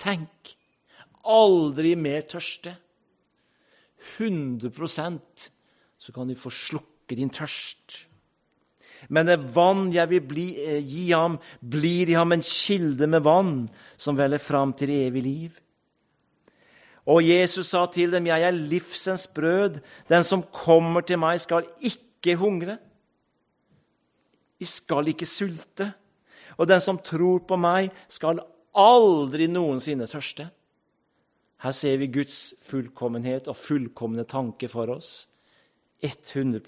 Tenk 0.00 0.56
aldri 1.26 1.94
mer 1.98 2.24
tørste. 2.30 2.76
100% 4.16 5.48
så 5.98 6.12
kan 6.14 6.28
du 6.28 6.36
få 6.38 6.52
slukke 6.52 7.18
din 7.18 7.32
tørst. 7.32 8.04
Men 9.12 9.28
det 9.28 9.38
vann 9.54 9.90
jeg 9.94 10.08
vil 10.10 10.22
bli, 10.24 10.46
eh, 10.62 10.80
gi 10.80 11.10
ham, 11.12 11.38
blir 11.60 12.08
i 12.08 12.16
ham 12.16 12.32
en 12.32 12.42
kilde 12.42 13.06
med 13.06 13.22
vann 13.22 13.68
som 13.96 14.16
veller 14.16 14.38
fram 14.38 14.72
til 14.72 14.90
evig 14.90 15.22
liv. 15.22 15.60
Og 17.06 17.22
Jesus 17.22 17.66
sa 17.66 17.86
til 17.86 18.12
dem, 18.12 18.26
'Jeg 18.26 18.42
er 18.42 18.50
livsens 18.50 19.26
brød. 19.26 19.80
Den 20.08 20.24
som 20.24 20.42
kommer 20.42 21.00
til 21.00 21.18
meg, 21.18 21.40
skal 21.40 21.64
ikke 21.80 22.36
hungre.' 22.36 22.78
Vi 24.58 24.64
skal 24.64 25.08
ikke 25.08 25.26
sulte. 25.26 25.92
Og 26.56 26.68
den 26.68 26.80
som 26.80 26.98
tror 26.98 27.38
på 27.38 27.56
meg, 27.56 27.90
skal 28.08 28.40
aldri 28.74 29.46
noensinne 29.46 30.06
tørste. 30.06 30.50
Her 31.62 31.72
ser 31.72 31.96
vi 31.96 32.06
Guds 32.12 32.54
fullkommenhet 32.62 33.48
og 33.48 33.56
fullkomne 33.56 34.24
tanke 34.24 34.68
for 34.68 34.86
oss. 34.92 35.28
100 36.02 36.60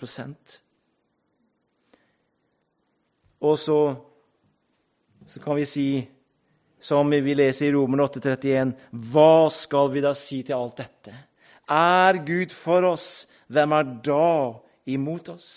Og 3.41 3.59
så, 3.59 3.95
så 5.27 5.41
kan 5.41 5.57
vi 5.57 5.65
si, 5.65 6.09
som 6.81 7.11
vi 7.11 7.35
leser 7.35 7.69
i 7.69 7.73
Romer 7.75 8.05
8,31, 8.07 8.75
hva 9.11 9.49
skal 9.53 9.91
vi 9.93 10.03
da 10.05 10.15
si 10.17 10.43
til 10.47 10.59
alt 10.59 10.79
dette? 10.79 11.15
Er 11.69 12.21
Gud 12.25 12.55
for 12.55 12.87
oss, 12.95 13.27
hvem 13.51 13.75
er 13.77 13.91
da 14.07 14.31
imot 14.89 15.33
oss? 15.35 15.51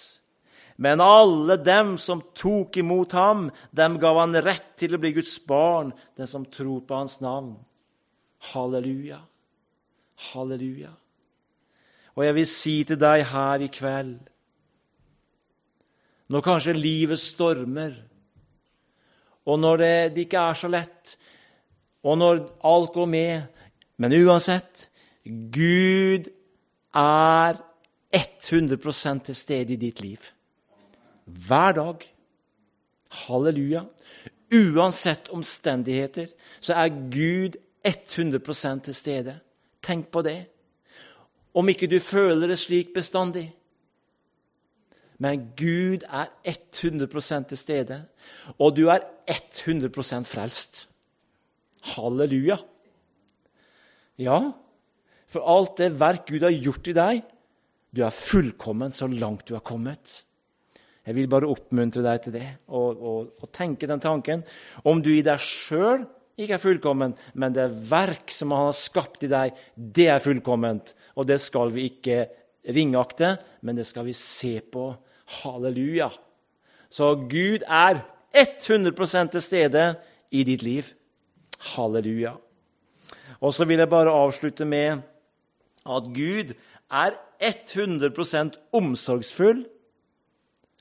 Men 0.81 1.01
alle 1.03 1.59
dem 1.61 1.93
som 2.01 2.23
tok 2.33 2.79
imot 2.81 3.13
ham, 3.13 3.49
dem 3.69 3.99
gav 4.01 4.17
han 4.17 4.33
rett 4.41 4.73
til 4.81 4.95
å 4.97 4.99
bli 5.01 5.13
Guds 5.13 5.35
barn, 5.45 5.91
den 6.17 6.27
som 6.27 6.47
tror 6.49 6.81
på 6.87 6.97
hans 6.97 7.19
navn. 7.21 7.53
Halleluja. 8.51 9.19
Halleluja. 10.31 10.89
Og 12.17 12.25
jeg 12.25 12.37
vil 12.39 12.49
si 12.49 12.75
til 12.87 12.97
deg 12.99 13.23
her 13.29 13.61
i 13.63 13.69
kveld 13.71 14.17
Når 16.31 16.43
kanskje 16.43 16.73
livet 16.75 17.19
stormer, 17.19 17.93
og 19.45 19.59
når 19.59 19.81
det, 19.81 19.95
det 20.15 20.27
ikke 20.27 20.43
er 20.51 20.57
så 20.57 20.69
lett, 20.71 21.15
og 22.03 22.17
når 22.17 22.39
alt 22.65 22.93
går 22.93 23.05
med 23.05 23.41
Men 24.01 24.13
uansett 24.17 24.87
Gud 25.53 26.25
er 26.97 27.59
100 28.11 29.19
til 29.23 29.35
stede 29.35 29.73
i 29.73 29.75
ditt 29.75 30.01
liv. 30.01 30.17
Hver 31.25 31.71
dag. 31.77 32.07
Halleluja. 33.11 33.83
Uansett 34.51 35.29
omstendigheter 35.29 36.33
så 36.59 36.73
er 36.73 36.89
Gud 36.89 37.59
100 37.85 38.79
til 38.83 38.95
stede. 38.95 39.39
Tenk 39.81 40.07
på 40.11 40.21
det. 40.21 40.45
Om 41.53 41.69
ikke 41.69 41.87
du 41.87 41.99
føler 41.99 42.47
det 42.47 42.59
slik 42.59 42.93
bestandig. 42.93 43.51
Men 45.21 45.43
Gud 45.57 46.05
er 46.07 46.31
100 46.49 47.45
til 47.49 47.57
stede, 47.59 47.99
og 48.57 48.75
du 48.75 48.87
er 48.89 49.05
100% 49.29 50.25
frelst. 50.25 50.87
Halleluja. 51.93 52.57
Ja, 54.21 54.39
for 55.31 55.45
alt 55.47 55.77
det 55.79 55.93
verk 55.99 56.27
Gud 56.29 56.43
har 56.45 56.57
gjort 56.57 56.89
i 56.89 56.97
deg, 56.97 57.21
du 57.91 58.03
er 58.05 58.15
fullkommen 58.15 58.93
så 58.93 59.07
langt 59.11 59.47
du 59.49 59.55
har 59.55 59.65
kommet. 59.65 60.23
Jeg 61.05 61.17
vil 61.17 61.29
bare 61.29 61.49
oppmuntre 61.49 62.03
deg 62.05 62.23
til 62.23 62.35
det, 62.35 62.47
og, 62.69 62.97
og, 62.97 63.31
og 63.41 63.53
tenke 63.53 63.89
den 63.89 64.01
tanken. 64.01 64.43
Om 64.85 65.01
du 65.01 65.09
i 65.13 65.23
deg 65.25 65.41
sjøl 65.41 66.05
ikke 66.39 66.57
er 66.57 66.63
fullkommen, 66.63 67.15
men 67.33 67.55
det 67.55 67.67
verk 67.89 68.31
som 68.33 68.53
han 68.55 68.69
har 68.69 68.77
skapt 68.77 69.25
i 69.25 69.31
deg, 69.31 69.57
det 69.75 70.07
er 70.13 70.23
fullkomment. 70.23 70.93
Og 71.17 71.27
det 71.29 71.39
skal 71.43 71.73
vi 71.73 71.89
ikke 71.89 72.23
ringakte, 72.69 73.35
men 73.65 73.77
det 73.77 73.87
skal 73.89 74.05
vi 74.07 74.15
se 74.17 74.59
på. 74.61 74.91
Halleluja. 75.25 76.09
Så 76.89 77.15
Gud 77.15 77.63
er 77.67 78.01
100 78.33 79.31
til 79.31 79.41
stede 79.41 79.95
i 80.31 80.43
ditt 80.43 80.63
liv. 80.63 80.83
Halleluja. 81.75 82.35
Og 83.41 83.53
så 83.53 83.65
vil 83.65 83.79
jeg 83.79 83.89
bare 83.89 84.11
avslutte 84.11 84.65
med 84.65 85.01
at 85.85 86.03
Gud 86.13 86.53
er 86.91 87.11
100 87.39 88.51
omsorgsfull. 88.73 89.65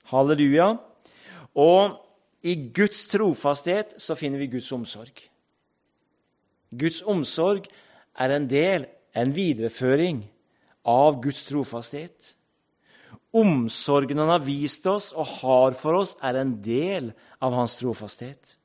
Halleluja. 0.05 0.75
Og 1.55 2.07
i 2.43 2.55
Guds 2.75 3.07
trofasthet 3.07 3.95
så 4.01 4.15
finner 4.15 4.39
vi 4.39 4.47
Guds 4.47 4.73
omsorg. 4.73 5.13
Guds 6.71 7.03
omsorg 7.03 7.67
er 8.19 8.37
en 8.37 8.47
del, 8.51 8.87
en 9.17 9.35
videreføring, 9.35 10.23
av 10.85 11.19
Guds 11.23 11.45
trofasthet. 11.49 12.35
Omsorgen 13.33 14.19
han 14.19 14.33
har 14.33 14.43
vist 14.43 14.87
oss 14.91 15.13
og 15.15 15.29
har 15.41 15.77
for 15.79 16.01
oss, 16.01 16.17
er 16.23 16.41
en 16.41 16.57
del 16.63 17.13
av 17.43 17.55
hans 17.55 17.77
trofasthet. 17.79 18.57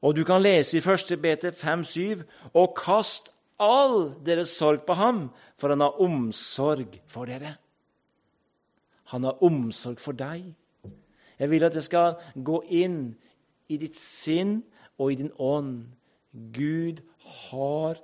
Og 0.00 0.16
du 0.16 0.22
kan 0.24 0.40
lese 0.40 0.78
i 0.78 0.80
1. 0.80 1.12
Peter 1.20 1.52
5,7.: 1.52 2.24
Og 2.54 2.72
kast 2.76 3.34
all 3.60 4.14
deres 4.24 4.54
sorg 4.56 4.86
på 4.88 4.96
ham, 4.96 5.28
for 5.56 5.68
han 5.68 5.84
har 5.84 6.00
omsorg 6.00 6.96
for 7.06 7.28
dere. 7.28 7.58
Han 9.12 9.24
har 9.24 9.42
omsorg 9.44 10.00
for 10.00 10.16
deg. 10.16 10.54
Jeg 11.38 11.50
vil 11.50 11.64
at 11.64 11.74
det 11.76 11.84
skal 11.84 12.16
gå 12.36 12.62
inn 12.68 13.14
i 13.68 13.76
ditt 13.76 13.96
sinn 13.96 14.62
og 14.98 15.12
i 15.12 15.20
din 15.20 15.32
ånd 15.38 15.86
Gud 16.54 17.00
har 17.50 18.00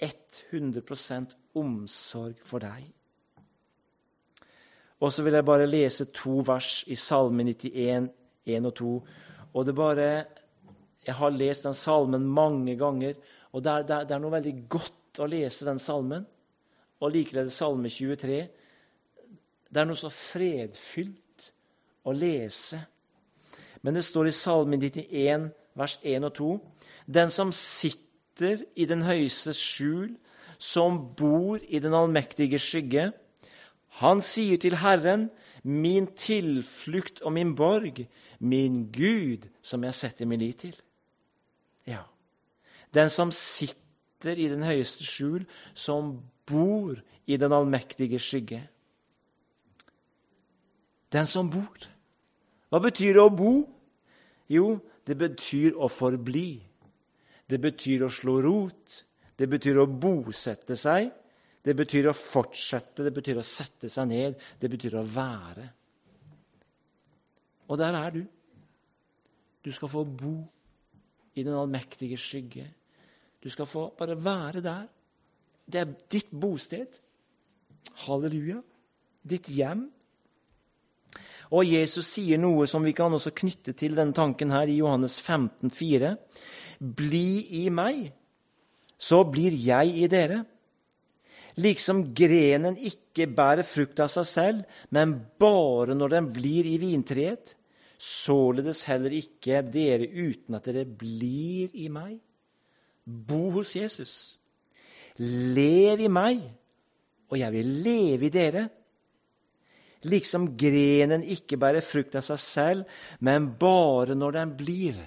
100% 0.00 1.36
omsorg 1.54 2.40
for 2.44 2.62
deg. 2.62 2.95
Og 5.00 5.12
så 5.12 5.22
vil 5.22 5.36
jeg 5.36 5.44
bare 5.44 5.68
lese 5.68 6.08
to 6.14 6.40
vers 6.46 6.84
i 6.88 6.96
Salme 6.96 7.44
91, 7.44 8.08
1 8.46 8.68
og 8.68 8.74
2. 8.74 8.92
Og 9.54 9.66
det 9.66 9.74
bare 9.74 10.24
Jeg 11.06 11.14
har 11.14 11.30
lest 11.30 11.62
den 11.62 11.74
salmen 11.74 12.24
mange 12.26 12.74
ganger, 12.76 13.14
og 13.52 13.62
det 13.62 13.72
er, 13.72 13.82
det 13.82 14.08
det 14.08 14.14
er 14.14 14.18
noe 14.18 14.32
veldig 14.32 14.54
godt 14.68 15.20
å 15.22 15.28
lese 15.30 15.64
den 15.64 15.78
salmen. 15.78 16.26
Og 17.00 17.12
likevel 17.12 17.50
Salme 17.50 17.88
23. 17.88 18.40
Det 19.70 19.80
er 19.80 19.86
noe 19.86 20.00
så 20.00 20.10
fredfylt 20.10 21.52
å 22.02 22.12
lese. 22.12 22.80
Men 23.82 23.94
det 23.94 24.02
står 24.02 24.32
i 24.32 24.34
Salme 24.34 24.80
91, 24.82 25.50
vers 25.78 25.98
1 26.02 26.26
og 26.26 26.34
2. 26.34 26.50
Den 27.06 27.30
som 27.30 27.52
sitter 27.54 28.64
i 28.74 28.88
den 28.90 29.06
høyeste 29.06 29.54
skjul, 29.54 30.16
som 30.58 30.98
bor 31.14 31.62
i 31.62 31.78
den 31.78 31.94
allmektige 31.94 32.58
skygge, 32.58 33.12
han 34.00 34.20
sier 34.20 34.60
til 34.60 34.76
Herren, 34.82 35.30
min 35.64 36.06
tilflukt 36.18 37.22
og 37.22 37.32
min 37.32 37.54
borg, 37.56 38.04
min 38.38 38.84
Gud, 38.92 39.48
som 39.62 39.84
jeg 39.84 39.96
setter 39.96 40.28
min 40.28 40.40
lit 40.40 40.60
til. 40.66 40.76
Ja, 41.86 42.04
den 42.94 43.10
som 43.10 43.32
sitter 43.32 44.36
i 44.36 44.48
den 44.52 44.62
høyeste 44.66 45.06
skjul, 45.06 45.46
som 45.74 46.18
bor 46.46 46.94
i 47.26 47.36
den 47.36 47.52
allmektige 47.52 48.20
skygge. 48.22 48.62
Den 51.12 51.26
som 51.26 51.50
bor. 51.50 51.88
Hva 52.70 52.82
betyr 52.82 53.16
det 53.16 53.24
å 53.24 53.32
bo? 53.32 53.52
Jo, 54.50 54.78
det 55.06 55.16
betyr 55.18 55.76
å 55.78 55.88
forbli. 55.90 56.60
Det 57.46 57.58
betyr 57.62 58.06
å 58.06 58.12
slå 58.12 58.40
rot. 58.44 59.02
Det 59.38 59.48
betyr 59.50 59.80
å 59.80 59.86
bosette 59.88 60.76
seg. 60.78 61.10
Det 61.66 61.74
betyr 61.74 62.06
å 62.06 62.14
fortsette, 62.14 63.02
det 63.02 63.10
betyr 63.14 63.40
å 63.40 63.46
sette 63.46 63.90
seg 63.90 64.06
ned, 64.12 64.36
det 64.60 64.70
betyr 64.70 65.00
å 65.00 65.02
være. 65.02 65.66
Og 67.66 67.80
der 67.80 67.98
er 67.98 68.14
du. 68.14 68.22
Du 69.66 69.72
skal 69.74 69.90
få 69.90 70.04
bo 70.06 70.36
i 71.34 71.42
den 71.42 71.56
allmektige 71.58 72.18
skygge. 72.20 72.68
Du 73.42 73.50
skal 73.50 73.66
få 73.66 73.88
bare 73.98 74.14
være 74.14 74.62
der. 74.62 74.86
Det 75.66 75.82
er 75.82 75.92
ditt 76.10 76.30
bosted. 76.30 77.00
Halleluja. 78.06 78.60
Ditt 79.26 79.50
hjem. 79.50 79.88
Og 81.50 81.66
Jesus 81.66 82.08
sier 82.14 82.38
noe 82.38 82.66
som 82.70 82.86
vi 82.86 82.94
kan 82.96 83.12
også 83.14 83.34
knytte 83.34 83.74
til 83.78 83.94
denne 83.98 84.14
tanken 84.14 84.54
her 84.54 84.70
i 84.70 84.78
Johannes 84.78 85.18
15, 85.18 85.70
15,4. 85.70 86.14
Bli 86.78 87.62
i 87.62 87.68
meg, 87.72 88.10
så 88.98 89.22
blir 89.28 89.54
jeg 89.56 89.94
i 90.02 90.08
dere. 90.12 90.42
Liksom 91.62 92.02
grenen 92.16 92.76
ikke 92.76 93.28
bærer 93.32 93.64
frukt 93.64 94.00
av 94.04 94.10
seg 94.12 94.28
selv, 94.28 94.80
men 94.92 95.14
bare 95.40 95.96
når 95.96 96.16
den 96.16 96.30
blir 96.34 96.68
i 96.68 96.76
vintreet, 96.82 97.54
således 97.96 98.82
heller 98.90 99.14
ikke 99.16 99.62
dere 99.64 100.04
uten 100.04 100.58
at 100.58 100.68
dere 100.68 100.84
blir 100.84 101.72
i 101.72 101.88
meg. 101.88 102.18
Bo 103.06 103.48
hos 103.56 103.72
Jesus. 103.78 104.16
Lev 105.16 106.02
i 106.04 106.10
meg, 106.12 106.42
og 107.32 107.40
jeg 107.40 107.54
vil 107.56 107.72
leve 107.86 108.28
i 108.28 108.34
dere 108.34 108.66
liksom 110.10 110.50
grenen 110.58 111.24
ikke 111.24 111.58
bærer 111.60 111.84
frukt 111.84 112.16
av 112.18 112.24
seg 112.26 112.40
selv, 112.42 112.96
men 113.20 113.50
bare 113.58 114.16
når 114.18 114.38
den 114.38 114.56
blir. 114.58 114.98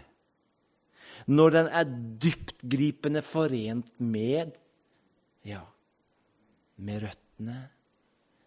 Når 1.29 1.55
den 1.55 1.69
er 1.81 1.91
dyptgripende 2.23 3.21
forent 3.25 3.91
med 3.99 4.55
ja, 5.45 5.61
med 6.79 7.03
røttene, 7.03 7.59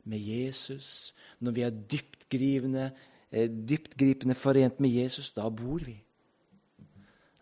med 0.05 0.19
Jesus. 0.19 1.15
Når 1.41 1.55
vi 1.57 1.65
er 1.67 1.71
dyptgripende, 1.71 2.91
eh, 3.31 3.49
dyptgripende 3.49 4.35
forent 4.35 4.81
med 4.81 4.91
Jesus, 4.91 5.33
da 5.33 5.49
bor 5.49 5.85
vi. 5.85 5.97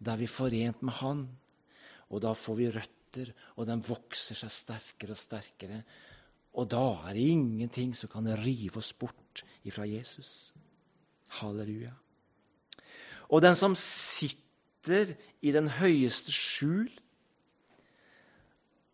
Da 0.01 0.12
er 0.12 0.16
vi 0.16 0.26
forent 0.26 0.82
med 0.82 0.93
Han, 1.01 1.28
og 2.11 2.22
da 2.22 2.32
får 2.32 2.55
vi 2.55 2.70
røtter, 2.70 3.32
og 3.57 3.66
den 3.66 3.82
vokser 3.84 4.38
seg 4.38 4.51
sterkere 4.51 5.16
og 5.16 5.20
sterkere. 5.20 5.82
Og 6.55 6.70
da 6.70 6.82
er 7.09 7.14
det 7.14 7.28
ingenting 7.30 7.95
som 7.97 8.11
kan 8.11 8.26
rive 8.43 8.80
oss 8.80 8.93
bort 8.93 9.45
ifra 9.64 9.86
Jesus. 9.86 10.53
Halleluja. 11.41 11.93
Og 13.30 13.43
den 13.43 13.55
som 13.55 13.76
sitter 13.78 15.14
i 15.43 15.53
den 15.55 15.68
høyeste 15.68 16.32
skjul 16.34 16.91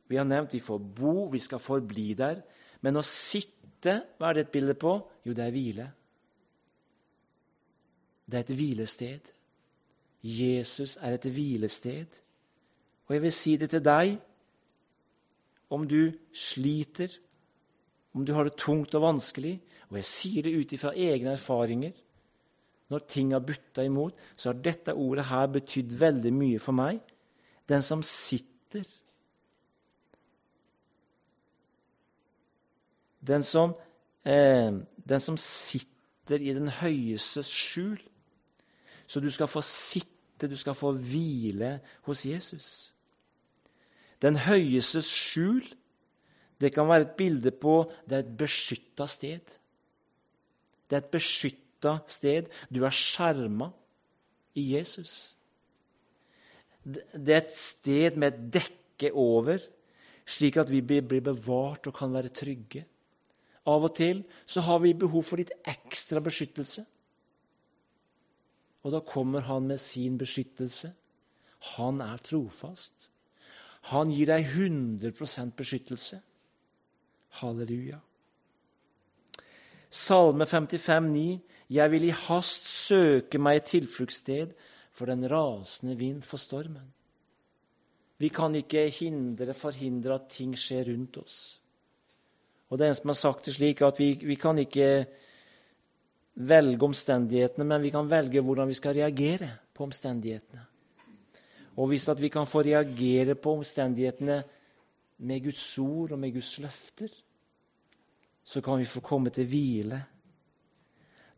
Vi 0.09 0.19
har 0.19 0.27
nevnt 0.27 0.55
vi 0.55 0.63
får 0.63 0.79
bo, 0.79 1.29
vi 1.33 1.41
skal 1.43 1.63
forbli 1.63 2.13
der. 2.19 2.43
Men 2.85 3.01
å 3.01 3.05
sitte, 3.07 3.99
hva 4.19 4.31
er 4.31 4.39
det 4.39 4.47
et 4.47 4.55
bilde 4.55 4.77
på? 4.79 4.93
Jo, 5.27 5.35
det 5.35 5.47
er 5.47 5.55
hvile. 5.55 5.87
Det 8.27 8.39
er 8.39 8.47
et 8.47 8.55
hvilested. 8.59 9.33
Jesus 10.27 10.97
er 11.03 11.17
et 11.17 11.29
hvilested. 11.31 12.23
Og 13.07 13.15
jeg 13.15 13.23
vil 13.23 13.35
si 13.35 13.55
det 13.59 13.71
til 13.71 13.85
deg 13.85 14.17
om 15.71 15.87
du 15.87 16.11
sliter, 16.35 17.11
om 18.15 18.25
du 18.27 18.33
har 18.35 18.47
det 18.47 18.59
tungt 18.59 18.95
og 18.95 19.03
vanskelig, 19.03 19.57
og 19.91 19.99
jeg 20.01 20.11
sier 20.11 20.47
det 20.47 20.55
ut 20.57 20.75
ifra 20.75 20.93
egne 20.95 21.37
erfaringer 21.37 21.95
Når 22.87 23.03
ting 23.11 23.33
har 23.35 23.43
butta 23.43 23.83
imot, 23.83 24.15
så 24.37 24.53
har 24.53 24.61
dette 24.63 24.95
ordet 24.95 25.25
her 25.27 25.49
betydd 25.51 25.97
veldig 25.99 26.31
mye 26.31 26.59
for 26.63 26.71
meg. 26.71 27.01
Den 27.67 27.83
som 27.83 28.03
sitter 28.07 28.87
Den 33.27 33.43
som, 33.43 33.75
eh, 34.25 34.73
den 35.09 35.21
som 35.21 35.37
sitter 35.37 36.41
i 36.41 36.53
den 36.55 36.69
høyeste 36.69 37.43
skjul. 37.43 37.99
Så 39.07 39.21
du 39.21 39.31
skal 39.31 39.47
få 39.47 39.63
sitte, 39.63 40.49
du 40.49 40.57
skal 40.57 40.75
få 40.75 40.93
hvile 40.93 41.81
hos 42.07 42.25
Jesus. 42.27 42.93
Den 44.23 44.37
høyeste 44.37 45.03
skjul, 45.05 45.65
det 46.61 46.73
kan 46.75 46.89
være 46.89 47.07
et 47.07 47.17
bilde 47.19 47.53
på 47.53 47.85
det 48.09 48.17
er 48.17 48.25
et 48.25 48.37
beskytta 48.39 49.07
sted. 49.07 49.57
Det 50.89 50.97
er 50.97 51.03
et 51.03 51.13
beskytta 51.13 51.99
sted. 52.11 52.49
Du 52.73 52.85
er 52.87 52.95
skjerma 52.95 53.71
i 54.57 54.71
Jesus. 54.73 55.35
Det 56.87 57.35
er 57.35 57.43
et 57.43 57.55
sted 57.55 58.17
med 58.17 58.33
et 58.33 58.53
dekke 58.61 59.13
over, 59.13 59.59
slik 60.27 60.57
at 60.63 60.71
vi 60.71 60.81
blir 60.81 61.21
bevart 61.21 61.89
og 61.91 61.95
kan 61.99 62.15
være 62.15 62.33
trygge. 62.35 62.87
Av 63.67 63.85
og 63.89 63.95
til 63.99 64.23
så 64.47 64.63
har 64.63 64.79
vi 64.85 64.95
behov 64.95 65.25
for 65.27 65.41
litt 65.41 65.53
ekstra 65.67 66.23
beskyttelse. 66.23 66.85
Og 68.87 68.95
da 68.95 69.03
kommer 69.03 69.43
han 69.49 69.67
med 69.67 69.83
sin 69.83 70.19
beskyttelse. 70.19 70.93
Han 71.77 72.01
er 72.05 72.23
trofast. 72.23 73.11
Han 73.91 74.11
gir 74.15 74.31
deg 74.31 74.47
100% 74.47 75.57
beskyttelse. 75.59 76.21
Halleluja. 77.41 77.99
Salme 79.91 80.47
55, 80.47 81.11
9. 81.11 81.27
Jeg 81.75 81.91
vil 81.91 82.07
i 82.07 82.15
hast 82.15 82.67
søke 82.71 83.41
meg 83.43 83.61
et 83.61 83.71
tilfluktssted 83.73 84.55
for 84.95 85.11
den 85.11 85.27
rasende 85.31 85.97
vind 85.99 86.23
for 86.23 86.39
stormen. 86.39 86.93
Vi 88.19 88.31
kan 88.33 88.55
ikke 88.57 88.87
hindre, 88.89 89.53
forhindre 89.55 90.15
at 90.15 90.31
ting 90.33 90.55
skjer 90.57 90.87
rundt 90.89 91.19
oss. 91.21 91.39
Og 92.71 92.79
det 92.79 92.87
er 92.87 92.95
en 92.95 92.99
som 92.99 93.13
har 93.13 93.19
sagt 93.19 93.47
det 93.47 93.55
slik 93.55 93.83
at 93.87 93.99
vi, 94.01 94.15
vi 94.27 94.37
kan 94.41 94.59
ikke 94.59 94.89
velge 96.37 96.85
omstendighetene, 96.85 97.65
men 97.65 97.83
vi 97.83 97.93
kan 97.95 98.11
velge 98.11 98.43
hvordan 98.43 98.69
vi 98.69 98.75
skal 98.77 98.97
reagere 98.99 99.51
på 99.75 99.87
omstendighetene. 99.87 100.65
Og 101.77 101.89
hvis 101.89 102.09
vi 102.19 102.29
kan 102.33 102.47
få 102.47 102.63
reagere 102.65 103.35
på 103.35 103.53
omstendighetene 103.59 104.43
med 105.19 105.43
Guds 105.45 105.79
ord 105.79 106.13
og 106.13 106.19
med 106.19 106.33
Guds 106.33 106.59
løfter, 106.59 107.09
så 108.45 108.61
kan 108.61 108.79
vi 108.79 108.85
få 108.85 109.01
komme 109.01 109.31
til 109.31 109.47
hvile. 109.47 110.05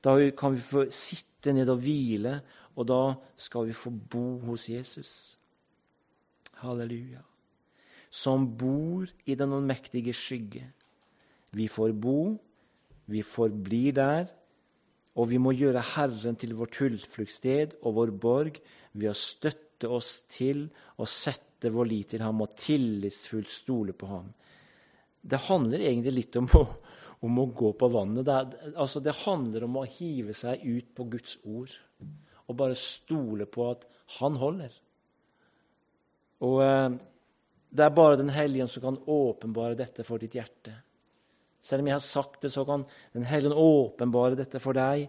Da 0.05 0.31
kan 0.31 0.55
vi 0.55 0.61
få 0.61 0.87
sitte 0.91 1.53
ned 1.53 1.69
og 1.69 1.81
hvile, 1.83 2.41
og 2.77 2.89
da 2.89 3.15
skal 3.37 3.67
vi 3.67 3.73
få 3.73 3.91
bo 3.91 4.39
hos 4.39 4.69
Jesus. 4.71 5.39
Halleluja. 6.63 7.23
Som 8.11 8.57
bor 8.59 9.07
i 9.27 9.35
den 9.35 9.53
allmektige 9.53 10.13
skygge. 10.15 10.73
Vi 11.57 11.69
får 11.71 11.95
bo, 11.97 12.37
vi 13.09 13.23
forblir 13.25 13.95
der, 13.97 14.27
og 15.19 15.31
vi 15.31 15.39
må 15.43 15.55
gjøre 15.57 15.83
Herren 15.95 16.37
til 16.39 16.55
vårt 16.59 16.77
tilfluktssted 16.79 17.79
og 17.83 17.97
vår 17.97 18.13
borg 18.23 18.61
ved 18.93 19.11
å 19.11 19.17
støtte 19.17 19.91
oss 19.91 20.23
til 20.31 20.67
å 20.99 21.07
sette 21.09 21.73
vår 21.75 21.89
lit 21.91 22.13
til 22.15 22.23
ham 22.23 22.45
og 22.45 22.55
tillitsfullt 22.59 23.51
stole 23.51 23.97
på 23.99 24.11
ham. 24.11 24.29
Det 25.19 25.41
handler 25.49 25.83
egentlig 25.83 26.15
litt 26.21 26.39
om 26.39 26.47
å, 26.55 26.63
om 27.27 27.41
å 27.43 27.49
gå 27.51 27.73
på 27.81 27.91
vannet. 27.91 28.27
Det, 28.27 28.73
altså 28.77 29.03
det 29.03 29.17
handler 29.25 29.67
om 29.67 29.81
å 29.81 29.89
hive 29.99 30.37
seg 30.37 30.63
ut 30.63 30.93
på 30.95 31.09
Guds 31.17 31.39
ord 31.49 31.75
og 32.49 32.57
bare 32.57 32.79
stole 32.79 33.45
på 33.51 33.67
at 33.69 33.85
han 34.19 34.39
holder. 34.41 34.73
Og 36.47 36.61
eh, 36.65 36.91
det 37.69 37.85
er 37.85 37.93
bare 37.93 38.17
Den 38.17 38.31
hellige 38.33 38.69
som 38.71 38.87
kan 38.87 39.01
åpenbare 39.05 39.77
dette 39.77 40.07
for 40.07 40.23
ditt 40.23 40.39
hjerte. 40.39 40.73
Selv 41.63 41.83
om 41.83 41.91
jeg 41.91 41.95
har 41.95 42.05
sagt 42.05 42.43
det, 42.43 42.53
så 42.53 42.65
kan 42.65 42.85
Den 43.13 43.25
hellige 43.25 43.55
åpenbare 43.55 44.37
dette 44.37 44.61
for 44.61 44.73
deg, 44.73 45.09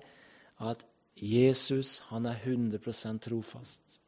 at 0.60 0.86
Jesus 1.16 2.00
han 2.10 2.26
er 2.26 2.36
100% 2.36 3.20
trofast. 3.20 4.02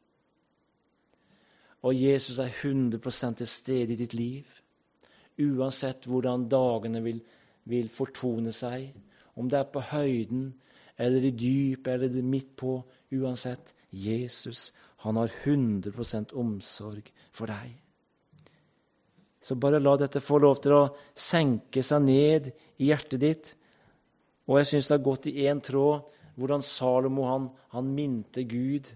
Og 1.81 1.95
Jesus 1.95 2.39
er 2.39 2.49
100 2.63 3.35
til 3.37 3.47
stede 3.47 3.93
i 3.93 3.95
ditt 3.95 4.13
liv. 4.13 4.45
Uansett 5.39 6.05
hvordan 6.05 6.47
dagene 6.49 7.01
vil, 7.03 7.21
vil, 7.63 7.89
fortone 7.89 8.51
seg, 8.51 8.91
om 9.35 9.49
det 9.49 9.59
er 9.59 9.69
på 9.73 9.79
høyden 9.79 10.53
eller 10.97 11.25
i 11.25 11.31
dyp 11.31 11.87
eller 11.87 12.21
midt 12.21 12.55
på. 12.55 12.83
Uansett, 13.11 13.73
Jesus 13.91 14.71
han 15.01 15.17
har 15.17 15.31
100% 15.45 16.33
omsorg 16.37 17.07
for 17.33 17.49
deg. 17.49 17.73
Så 19.41 19.57
bare 19.57 19.81
la 19.81 19.95
dette 19.97 20.21
få 20.21 20.37
lov 20.41 20.59
til 20.61 20.75
å 20.77 20.89
senke 21.17 21.81
seg 21.83 22.03
ned 22.05 22.51
i 22.77 22.91
hjertet 22.91 23.21
ditt. 23.21 23.53
Og 24.45 24.59
jeg 24.59 24.69
syns 24.69 24.89
det 24.89 24.97
har 24.99 25.05
gått 25.05 25.29
i 25.31 25.47
én 25.49 25.61
tråd 25.63 26.17
hvordan 26.37 26.63
Salomo 26.65 27.25
han, 27.27 27.47
han 27.73 27.89
minte 27.95 28.43
Gud. 28.49 28.87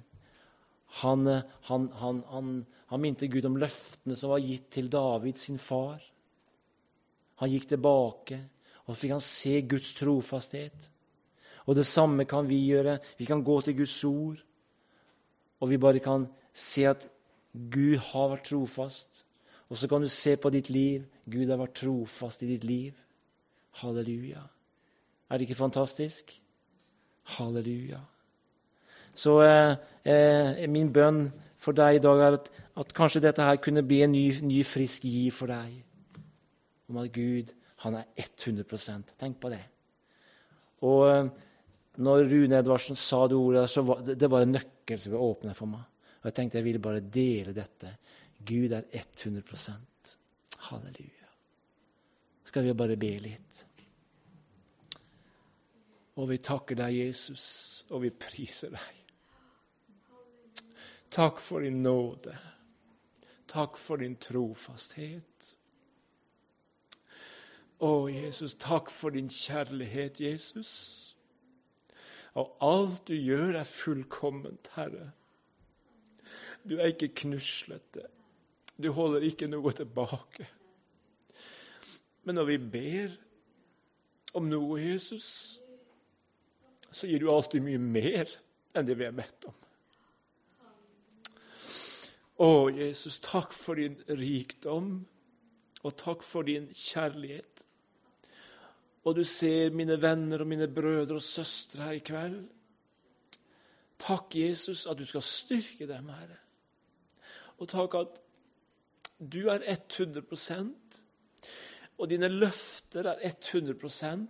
Han, 1.02 1.28
han, 1.68 1.90
han, 2.00 3.02
minte 3.02 3.28
Gud 3.28 3.48
om 3.50 3.58
løftene 3.60 4.16
som 4.18 4.32
var 4.32 4.44
gitt 4.46 4.70
til 4.78 4.88
David, 4.92 5.38
sin 5.38 5.60
far. 5.60 6.00
Han 7.42 7.52
gikk 7.52 7.68
tilbake, 7.74 8.40
og 8.86 8.94
så 8.94 9.00
fikk 9.02 9.16
han 9.18 9.26
se 9.26 9.58
Guds 9.68 9.92
trofasthet. 9.98 10.90
Og 11.66 11.76
det 11.76 11.88
samme 11.90 12.28
kan 12.30 12.48
vi 12.48 12.62
gjøre. 12.70 13.00
Vi 13.18 13.28
kan 13.28 13.44
gå 13.44 13.60
til 13.66 13.80
Guds 13.82 13.98
ord, 14.08 14.40
og 15.60 15.72
vi 15.72 15.82
bare 15.82 16.00
kan 16.04 16.30
se 16.54 16.86
at 16.88 17.08
Gud 17.52 17.98
har 18.12 18.32
vært 18.36 18.48
trofast. 18.52 19.25
Og 19.70 19.78
så 19.78 19.88
kan 19.90 20.02
du 20.02 20.08
se 20.12 20.36
på 20.38 20.50
ditt 20.54 20.70
liv. 20.70 21.06
Gud 21.26 21.50
har 21.50 21.60
vært 21.60 21.80
trofast 21.82 22.44
i 22.46 22.50
ditt 22.54 22.64
liv. 22.64 22.94
Halleluja. 23.82 24.44
Er 25.30 25.38
det 25.38 25.48
ikke 25.48 25.64
fantastisk? 25.64 26.32
Halleluja. 27.38 28.00
Så 29.16 29.40
eh, 29.42 29.76
eh, 30.04 30.68
min 30.70 30.92
bønn 30.94 31.26
for 31.58 31.76
deg 31.76 31.98
i 31.98 32.04
dag 32.04 32.22
er 32.22 32.38
at, 32.38 32.50
at 32.78 32.94
kanskje 32.94 33.24
dette 33.24 33.44
her 33.48 33.58
kunne 33.64 33.86
bli 33.88 34.02
en 34.06 34.14
ny, 34.14 34.26
ny, 34.44 34.60
frisk 34.68 35.08
giv 35.08 35.32
for 35.40 35.50
deg. 35.50 35.80
Om 36.92 37.00
at 37.02 37.14
Gud, 37.16 37.54
han 37.86 37.98
er 37.98 38.06
100% 38.22 39.16
Tenk 39.18 39.40
på 39.42 39.50
det. 39.54 39.64
Og 40.86 41.02
eh, 41.10 41.34
når 42.06 42.28
Rune 42.30 42.60
Edvardsen 42.60 43.00
sa 43.00 43.24
det 43.28 43.40
ordet, 43.40 43.70
så 43.72 43.82
var 43.88 44.04
det, 44.06 44.30
var 44.32 44.44
en 44.44 44.58
nøkkel 44.58 45.00
som 45.00 45.16
ble 45.16 45.24
åpnet 45.24 45.58
for 45.58 45.72
meg. 45.72 45.88
Og 46.20 46.30
jeg 46.30 46.38
tenkte 46.38 46.60
jeg 46.60 46.68
ville 46.68 46.84
bare 46.84 47.02
dele 47.02 47.56
dette. 47.56 47.96
Gud 48.46 48.72
er 48.72 48.86
100% 48.94 50.18
Halleluja. 50.70 51.30
Skal 52.44 52.64
vi 52.64 52.74
bare 52.74 52.98
be 52.98 53.14
litt? 53.20 53.66
Og 56.16 56.30
vi 56.30 56.38
takker 56.40 56.78
deg, 56.80 56.94
Jesus, 56.96 57.48
og 57.90 58.06
vi 58.06 58.12
priser 58.14 58.72
deg. 58.72 59.02
Takk 61.12 61.40
for 61.44 61.64
din 61.64 61.82
nåde. 61.84 62.36
Takk 63.52 63.78
for 63.80 64.00
din 64.00 64.16
trofasthet. 64.20 65.52
Å, 67.84 67.92
Jesus, 68.12 68.56
takk 68.60 68.92
for 68.92 69.16
din 69.16 69.28
kjærlighet, 69.32 70.22
Jesus. 70.24 70.72
Og 72.36 72.56
alt 72.64 73.08
du 73.08 73.16
gjør, 73.16 73.60
er 73.60 73.68
fullkomment, 73.68 74.72
Herre. 74.76 75.12
Du 76.68 76.78
er 76.80 76.92
ikke 76.92 77.14
knuslete. 77.24 78.08
Du 78.76 78.92
holder 78.92 79.24
ikke 79.24 79.48
noe 79.48 79.72
tilbake. 79.76 80.48
Men 82.26 82.40
når 82.40 82.50
vi 82.50 82.58
ber 82.58 83.14
om 84.36 84.50
noe, 84.50 84.80
Jesus, 84.82 85.28
så 86.92 87.08
gir 87.08 87.22
du 87.22 87.30
alltid 87.32 87.64
mye 87.64 87.80
mer 87.80 88.32
enn 88.76 88.88
det 88.88 88.98
vi 89.00 89.08
har 89.08 89.16
bedt 89.16 89.48
om. 89.48 89.62
Å, 92.36 92.50
Jesus, 92.76 93.22
takk 93.24 93.54
for 93.56 93.80
din 93.80 93.96
rikdom, 94.12 94.98
og 95.86 95.96
takk 96.02 96.26
for 96.26 96.44
din 96.48 96.68
kjærlighet. 96.76 97.68
Og 99.06 99.16
du 99.16 99.24
ser 99.24 99.72
mine 99.72 99.96
venner 100.02 100.42
og 100.42 100.50
mine 100.50 100.68
brødre 100.68 101.22
og 101.22 101.24
søstre 101.24 101.86
her 101.86 102.00
i 102.00 102.04
kveld. 102.04 102.42
Takk, 104.02 104.36
Jesus, 104.36 104.84
at 104.90 104.98
du 105.00 105.06
skal 105.08 105.24
styrke 105.24 105.88
dem, 105.88 106.10
Herre. 106.12 106.42
Og 107.62 107.70
takk 107.72 107.96
at 108.02 108.20
du 109.20 109.48
er 109.52 109.64
100% 109.72 111.02
og 111.96 112.10
dine 112.12 112.28
løfter 112.32 113.08
er 113.14 113.22
100% 113.24 114.26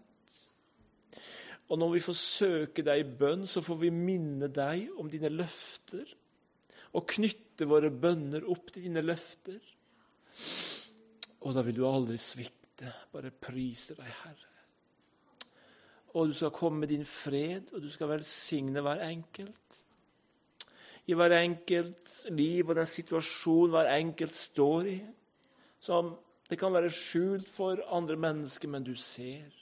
Og 1.65 1.79
når 1.81 1.93
vi 1.95 2.01
får 2.05 2.17
søke 2.19 2.83
deg 2.86 3.01
i 3.01 3.07
bønn, 3.17 3.47
så 3.49 3.63
får 3.65 3.79
vi 3.81 3.89
minne 3.89 4.51
deg 4.53 4.91
om 5.01 5.09
dine 5.09 5.31
løfter 5.33 6.05
og 6.95 7.07
knytte 7.09 7.65
våre 7.67 7.89
bønner 7.89 8.45
opp 8.53 8.69
til 8.71 8.86
dine 8.86 9.01
løfter. 9.01 9.57
Og 11.41 11.55
da 11.57 11.63
vil 11.65 11.79
du 11.79 11.88
aldri 11.89 12.19
svikte. 12.21 12.91
Bare 13.11 13.33
prise 13.33 13.97
deg, 13.97 14.11
Herre. 14.21 14.51
Og 16.15 16.29
du 16.29 16.38
skal 16.38 16.53
komme 16.55 16.83
med 16.83 16.93
din 16.93 17.03
fred, 17.07 17.73
og 17.73 17.81
du 17.83 17.89
skal 17.91 18.13
velsigne 18.13 18.83
hver 18.86 19.01
enkelt. 19.09 19.81
I 21.06 21.14
hver 21.14 21.36
enkelt 21.38 22.14
liv 22.34 22.70
og 22.70 22.80
den 22.80 22.89
situasjonen 22.89 23.76
hver 23.76 23.91
enkelt 23.93 24.34
står 24.34 24.89
i. 24.89 24.99
Som 25.80 26.16
det 26.49 26.58
kan 26.62 26.74
være 26.74 26.93
skjult 26.93 27.49
for 27.49 27.82
andre 27.93 28.18
mennesker, 28.18 28.70
men 28.70 28.86
du 28.86 28.95
ser. 28.97 29.53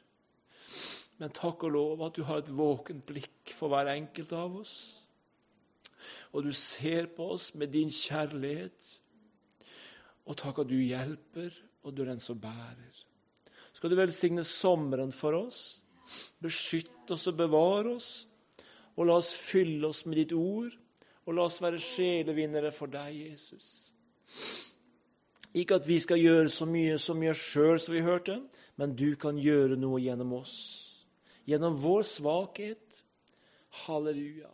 Men 1.20 1.32
takk 1.36 1.64
og 1.68 1.76
lov 1.76 2.04
at 2.08 2.18
du 2.18 2.24
har 2.28 2.42
et 2.42 2.52
våkent 2.52 3.06
blikk 3.08 3.54
for 3.56 3.72
hver 3.72 3.92
enkelt 3.94 4.34
av 4.36 4.58
oss. 4.60 4.76
Og 6.34 6.48
du 6.48 6.52
ser 6.56 7.08
på 7.16 7.30
oss 7.36 7.54
med 7.56 7.72
din 7.76 7.92
kjærlighet. 7.94 8.90
Og 10.28 10.38
takk 10.40 10.64
at 10.64 10.72
du 10.72 10.76
hjelper, 10.80 11.56
og 11.84 11.94
du 11.94 12.04
er 12.04 12.14
den 12.14 12.24
som 12.24 12.40
bærer. 12.40 13.04
Skal 13.74 13.92
du 13.92 14.00
velsigne 14.00 14.44
sommeren 14.48 15.12
for 15.16 15.36
oss? 15.38 15.82
Beskytt 16.44 17.12
oss 17.12 17.28
og 17.32 17.38
bevare 17.40 17.96
oss. 17.96 18.12
Og 18.96 19.08
la 19.08 19.18
oss 19.20 19.34
fylle 19.36 19.88
oss 19.90 20.04
med 20.06 20.20
ditt 20.20 20.36
ord, 20.38 20.74
og 21.26 21.36
la 21.38 21.46
oss 21.48 21.62
være 21.64 21.80
sjelevinnere 21.82 22.72
for 22.76 22.92
deg, 22.92 23.16
Jesus. 23.30 23.94
Ikke 25.54 25.78
at 25.78 25.88
vi 25.88 26.00
skal 26.02 26.20
gjøre 26.20 26.50
så 26.50 26.66
mye 26.66 26.98
som 27.02 27.20
vi 27.22 27.30
gjør 27.30 27.40
sjøl, 27.40 27.80
som 27.80 27.96
vi 27.96 28.04
hørte, 28.06 28.40
men 28.82 28.96
du 28.98 29.14
kan 29.20 29.38
gjøre 29.38 29.78
noe 29.80 30.02
gjennom 30.02 30.34
oss. 30.40 30.56
Gjennom 31.46 31.78
vår 31.80 32.04
svakhet. 32.10 33.04
Halleluja. 33.84 34.50